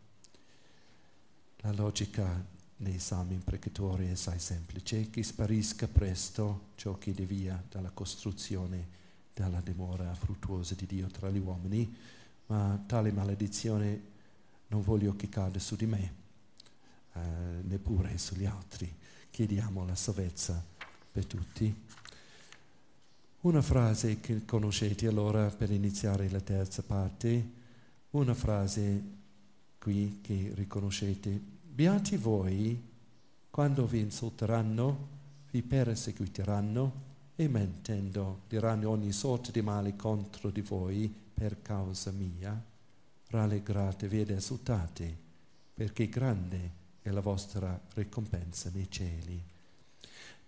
La 1.63 1.73
logica 1.73 2.41
nei 2.77 2.99
salmi 2.99 3.33
imprecatori 3.33 4.07
è 4.07 4.11
assai 4.11 4.39
semplice, 4.39 5.09
che 5.09 5.23
sparisca 5.23 5.89
presto 5.89 6.69
ciò 6.75 6.97
che 6.97 7.13
devia 7.13 7.61
dalla 7.69 7.89
costruzione 7.89 8.87
della 9.33 9.59
dimora 9.59 10.13
fruttuosa 10.15 10.73
di 10.75 10.85
Dio 10.85 11.07
tra 11.07 11.29
gli 11.29 11.37
uomini, 11.37 11.93
ma 12.45 12.81
tale 12.85 13.11
maledizione 13.11 14.01
non 14.67 14.81
voglio 14.81 15.17
che 15.17 15.27
cade 15.27 15.59
su 15.59 15.75
di 15.75 15.85
me, 15.85 16.13
eh, 17.13 17.19
neppure 17.63 18.17
sugli 18.17 18.45
altri. 18.45 18.95
Chiediamo 19.29 19.85
la 19.85 19.95
salvezza 19.95 20.63
per 21.11 21.25
tutti. 21.25 21.87
Una 23.41 23.61
frase 23.61 24.21
che 24.21 24.45
conoscete 24.45 25.07
allora 25.07 25.49
per 25.49 25.71
iniziare 25.71 26.29
la 26.29 26.39
terza 26.39 26.83
parte, 26.83 27.51
una 28.11 28.33
frase 28.33 29.17
qui 29.89 30.19
che 30.21 30.51
riconoscete 30.53 31.41
beati 31.63 32.15
voi 32.15 32.79
quando 33.49 33.87
vi 33.87 33.97
insulteranno, 34.01 35.07
vi 35.49 35.63
perseguiteranno 35.63 37.07
e 37.35 37.47
mentendo 37.47 38.41
diranno 38.47 38.87
ogni 38.87 39.11
sorta 39.11 39.49
di 39.49 39.63
male 39.63 39.95
contro 39.95 40.51
di 40.51 40.61
voi 40.61 41.11
per 41.33 41.63
causa 41.63 42.11
mia. 42.11 42.63
Rallegratevi 43.29 44.19
ed 44.21 44.29
esultate, 44.29 45.17
perché 45.73 46.07
grande 46.07 46.71
è 47.01 47.09
la 47.09 47.21
vostra 47.21 47.81
ricompensa 47.95 48.69
nei 48.71 48.91
cieli. 48.91 49.43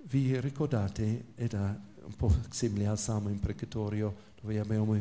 Vi 0.03 0.39
ricordate, 0.39 1.29
era 1.33 1.81
un 2.03 2.15
po' 2.15 2.31
simile 2.51 2.85
al 2.85 2.99
Salmo 2.99 3.29
imprecatorio 3.29 4.15
dove 4.39 4.59
abbiamo 4.59 4.95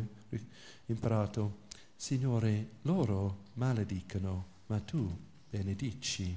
imparato, 0.86 1.59
Signore, 2.00 2.78
loro 2.84 3.42
maledicono, 3.56 4.46
ma 4.68 4.80
tu 4.80 5.14
benedici. 5.50 6.34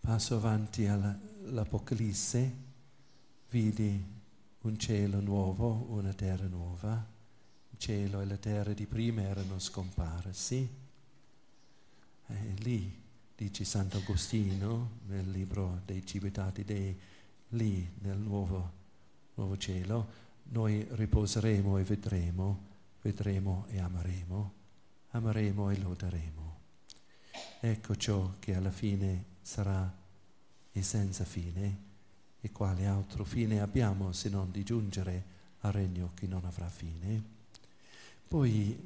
Passo 0.00 0.36
avanti 0.36 0.86
all'Apocalisse, 0.86 2.52
vidi 3.50 4.02
un 4.62 4.78
cielo 4.78 5.20
nuovo, 5.20 5.84
una 5.90 6.14
terra 6.14 6.46
nuova. 6.46 7.06
Il 7.70 7.78
cielo 7.78 8.22
e 8.22 8.24
la 8.24 8.38
terra 8.38 8.72
di 8.72 8.86
prima 8.86 9.20
erano 9.20 9.58
scomparsi. 9.58 10.66
E 12.26 12.54
lì, 12.60 13.02
dice 13.36 13.64
Sant'Agostino 13.64 14.92
nel 15.08 15.30
libro 15.30 15.82
dei 15.84 16.06
Cibitati 16.06 16.64
Dei, 16.64 16.98
lì 17.48 17.86
nel 17.98 18.16
nuovo, 18.16 18.72
nuovo 19.34 19.58
cielo, 19.58 20.08
noi 20.44 20.86
riposeremo 20.88 21.76
e 21.76 21.82
vedremo, 21.82 22.67
vedremo 23.02 23.66
e 23.68 23.78
ameremo, 23.78 24.52
ameremo 25.10 25.70
e 25.70 25.78
loderemo. 25.78 26.56
Ecco 27.60 27.96
ciò 27.96 28.34
che 28.38 28.54
alla 28.54 28.70
fine 28.70 29.24
sarà 29.42 29.92
e 30.72 30.82
senza 30.82 31.24
fine, 31.24 31.86
e 32.40 32.52
quale 32.52 32.86
altro 32.86 33.24
fine 33.24 33.60
abbiamo 33.60 34.12
se 34.12 34.28
non 34.28 34.50
di 34.50 34.62
giungere 34.62 35.36
al 35.60 35.72
regno 35.72 36.12
che 36.14 36.26
non 36.26 36.44
avrà 36.44 36.68
fine. 36.68 37.36
Poi, 38.28 38.78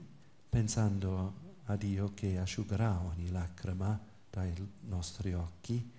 pensando 0.48 1.34
a 1.64 1.76
Dio 1.76 2.12
che 2.14 2.38
asciugherà 2.38 3.00
ogni 3.00 3.30
lacrima 3.30 4.00
dai 4.30 4.54
nostri 4.82 5.34
occhi, 5.34 5.90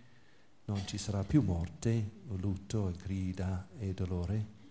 non 0.65 0.87
ci 0.87 0.97
sarà 0.97 1.23
più 1.23 1.41
morte, 1.41 2.21
lutto, 2.37 2.89
e 2.89 2.93
grida 2.93 3.67
e 3.77 3.93
dolore. 3.93 4.61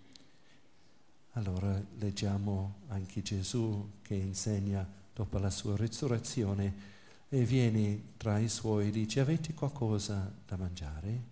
Allora 1.34 1.82
leggiamo 1.96 2.80
anche 2.88 3.22
Gesù 3.22 3.92
che 4.02 4.14
insegna 4.14 4.86
dopo 5.14 5.38
la 5.38 5.48
sua 5.48 5.74
risurrezione 5.76 6.90
e 7.30 7.44
viene 7.44 8.12
tra 8.18 8.38
i 8.38 8.50
suoi 8.50 8.88
e 8.88 8.90
dice 8.90 9.20
avete 9.20 9.54
qualcosa 9.54 10.30
da 10.46 10.56
mangiare? 10.56 11.30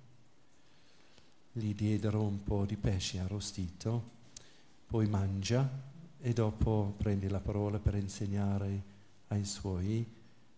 Gli 1.52 1.74
diedero 1.74 2.22
un 2.22 2.42
po' 2.42 2.64
di 2.64 2.76
pesce 2.76 3.18
arrostito, 3.18 4.18
poi 4.86 5.06
mangia 5.06 5.68
e 6.18 6.32
dopo 6.32 6.94
prende 6.96 7.28
la 7.28 7.40
parola 7.40 7.78
per 7.78 7.94
insegnare 7.94 8.82
ai 9.28 9.44
suoi 9.44 10.06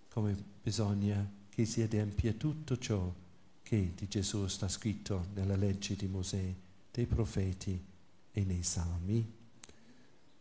come 0.09 0.37
bisogna 0.63 1.29
che 1.49 1.65
si 1.65 1.83
adempia 1.83 2.33
tutto 2.35 2.79
ciò 2.79 3.13
che 3.61 3.93
di 3.97 4.07
Gesù 4.07 4.47
sta 4.47 4.69
scritto 4.69 5.27
nella 5.35 5.57
legge 5.57 5.97
di 5.97 6.07
Mosè, 6.07 6.55
dei 6.93 7.07
profeti 7.07 7.91
e 8.33 8.45
nei 8.45 8.63
salmi. 8.63 9.41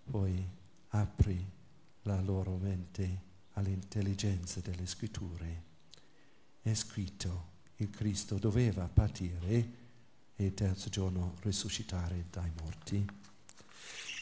Poi 0.10 0.50
apri 0.90 1.46
la 2.04 2.20
loro 2.22 2.58
mente 2.58 3.30
all'intelligenza 3.54 4.60
delle 4.62 4.86
scritture. 4.86 5.70
È 6.62 6.74
scritto, 6.74 7.50
il 7.78 7.90
Cristo 7.90 8.38
doveva 8.38 8.88
patire 8.88 9.80
e 10.36 10.46
il 10.46 10.54
terzo 10.54 10.90
giorno 10.90 11.36
risuscitare 11.42 12.26
dai 12.30 12.52
morti. 12.62 13.06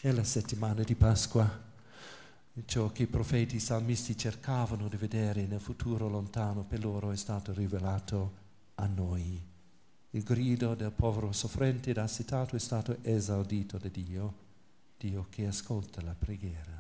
È 0.01 0.11
la 0.11 0.23
settimana 0.23 0.83
di 0.83 0.95
Pasqua, 0.95 1.67
ciò 2.65 2.91
che 2.91 3.03
i 3.03 3.07
profeti 3.07 3.57
i 3.57 3.59
salmisti 3.59 4.17
cercavano 4.17 4.87
di 4.87 4.97
vedere 4.97 5.45
nel 5.45 5.59
futuro 5.59 6.07
lontano 6.07 6.63
per 6.63 6.83
loro 6.83 7.11
è 7.11 7.17
stato 7.17 7.53
rivelato 7.53 8.47
a 8.75 8.85
noi. 8.87 9.48
Il 10.11 10.23
grido 10.23 10.75
del 10.75 10.91
povero 10.91 11.31
soffrente 11.31 11.91
ed 11.91 11.97
assetato 11.97 12.55
è 12.55 12.59
stato 12.59 12.97
esaudito 13.03 13.77
da 13.77 13.89
Dio, 13.89 14.33
Dio 14.97 15.27
che 15.29 15.47
ascolta 15.47 16.01
la 16.01 16.15
preghiera 16.17 16.79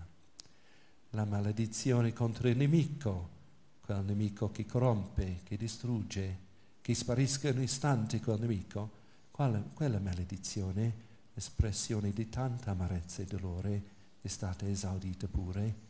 la 1.13 1.25
maledizione 1.25 2.13
contro 2.13 2.49
il 2.49 2.57
nemico, 2.57 3.37
quel 3.81 4.03
nemico 4.03 4.51
che 4.51 4.65
corrompe, 4.65 5.39
che 5.43 5.57
distrugge, 5.57 6.47
che 6.81 6.93
sparisca 6.93 7.49
in 7.49 7.57
un 7.57 7.63
istante 7.63 8.19
quel 8.19 8.39
nemico, 8.39 8.91
quella, 9.31 9.59
quella 9.59 9.99
maledizione, 9.99 11.07
espressione 11.33 12.11
di 12.11 12.29
tanta 12.29 12.71
amarezza 12.71 13.23
e 13.23 13.25
dolore, 13.25 13.83
è 14.21 14.27
stata 14.27 14.67
esaudita 14.67 15.27
pure 15.27 15.87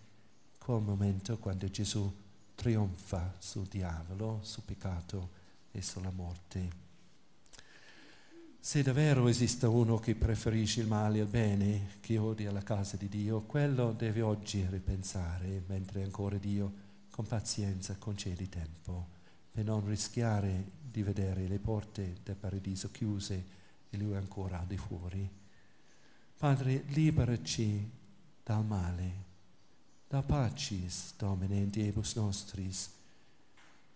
quel 0.58 0.82
momento 0.82 1.38
quando 1.38 1.70
Gesù 1.70 2.14
trionfa 2.56 3.36
sul 3.40 3.66
diavolo, 3.66 4.40
sul 4.44 4.64
peccato 4.64 5.30
e 5.72 5.82
sulla 5.82 6.12
morte. 6.12 6.89
Se 8.62 8.84
davvero 8.84 9.30
esiste 9.30 9.66
uno 9.68 9.99
che 9.99 10.16
preferisce 10.16 10.82
il 10.82 10.88
male 10.88 11.22
al 11.22 11.28
bene, 11.28 11.91
che 12.01 12.18
odia 12.18 12.51
la 12.51 12.62
casa 12.62 12.97
di 12.97 13.07
Dio, 13.07 13.41
quello 13.43 13.93
deve 13.93 14.22
oggi 14.22 14.68
ripensare, 14.70 15.64
mentre 15.68 16.03
ancora 16.03 16.36
Dio 16.36 16.88
con 17.10 17.26
pazienza 17.26 17.95
concede 17.95 18.49
tempo, 18.49 19.07
per 19.49 19.64
non 19.64 19.88
rischiare 19.88 20.72
di 20.82 21.01
vedere 21.01 21.47
le 21.47 21.57
porte 21.57 22.18
del 22.22 22.36
paradiso 22.36 22.91
chiuse 22.91 23.45
e 23.89 23.97
lui 23.97 24.16
ancora 24.16 24.64
di 24.68 24.78
fuori. 24.78 25.28
Padre, 26.38 26.84
liberaci 26.88 27.89
dal 28.43 28.66
male, 28.66 29.12
da 30.05 30.22
pacis 30.22 31.14
domine 31.18 31.55
in 31.55 31.70
diebus 31.70 32.16
nostris, 32.16 32.91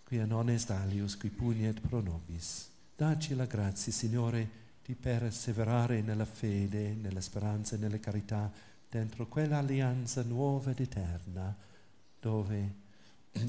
quia 0.05 0.25
non 0.25 0.49
est 0.49 0.69
alius 0.69 1.17
qui 1.17 1.29
puniet 1.29 1.81
pro 1.81 1.99
nobis 1.99 2.71
Dacci 2.95 3.33
la 3.33 3.45
grazia, 3.45 3.91
Signore, 3.91 4.61
di 4.85 4.93
perseverare 4.93 6.01
nella 6.01 6.25
fede, 6.25 6.93
nella 6.93 7.21
speranza 7.21 7.75
e 7.75 7.79
nella 7.79 7.99
carità 7.99 8.51
dentro 8.87 9.27
quell'alleanza 9.27 10.21
nuova 10.21 10.69
ed 10.69 10.79
eterna 10.79 11.57
dove 12.19 12.75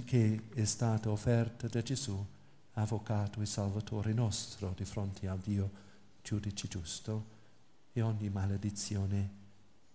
che 0.06 0.48
è 0.54 0.64
stata 0.64 1.10
offerta 1.10 1.68
da 1.68 1.82
Gesù, 1.82 2.24
avvocato 2.72 3.42
e 3.42 3.46
salvatore 3.46 4.14
nostro 4.14 4.72
di 4.74 4.86
fronte 4.86 5.28
a 5.28 5.36
Dio, 5.36 5.70
giudice 6.22 6.66
giusto, 6.66 7.32
e 7.92 8.00
ogni 8.00 8.30
maledizione 8.30 9.30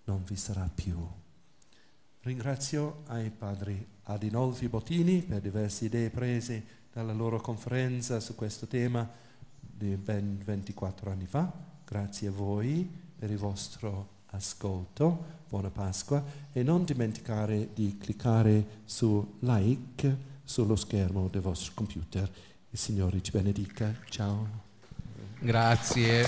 non 0.03 0.23
vi 0.25 0.35
sarà 0.35 0.69
più. 0.73 0.95
Ringrazio 2.21 3.01
ai 3.07 3.31
padri 3.31 3.83
Adinolfi 4.03 4.67
Bottini 4.67 5.23
per 5.23 5.41
diverse 5.41 5.85
idee 5.85 6.11
prese 6.11 6.77
dalla 6.93 7.13
loro 7.13 7.41
conferenza 7.41 8.19
su 8.19 8.35
questo 8.35 8.67
tema 8.67 9.27
di 9.59 9.95
ben 9.95 10.37
24 10.43 11.11
anni 11.11 11.25
fa. 11.25 11.51
Grazie 11.85 12.27
a 12.27 12.31
voi 12.31 12.89
per 13.17 13.31
il 13.31 13.37
vostro 13.37 14.17
ascolto. 14.27 15.37
Buona 15.47 15.69
Pasqua 15.69 16.23
e 16.51 16.61
non 16.63 16.83
dimenticare 16.85 17.69
di 17.73 17.97
cliccare 17.97 18.81
su 18.85 19.37
like 19.39 20.17
sullo 20.43 20.75
schermo 20.75 21.27
del 21.27 21.41
vostro 21.41 21.73
computer. 21.73 22.29
Il 22.69 22.77
Signore 22.77 23.21
ci 23.21 23.31
benedica. 23.31 23.93
Ciao. 24.09 24.47
Grazie. 25.39 26.27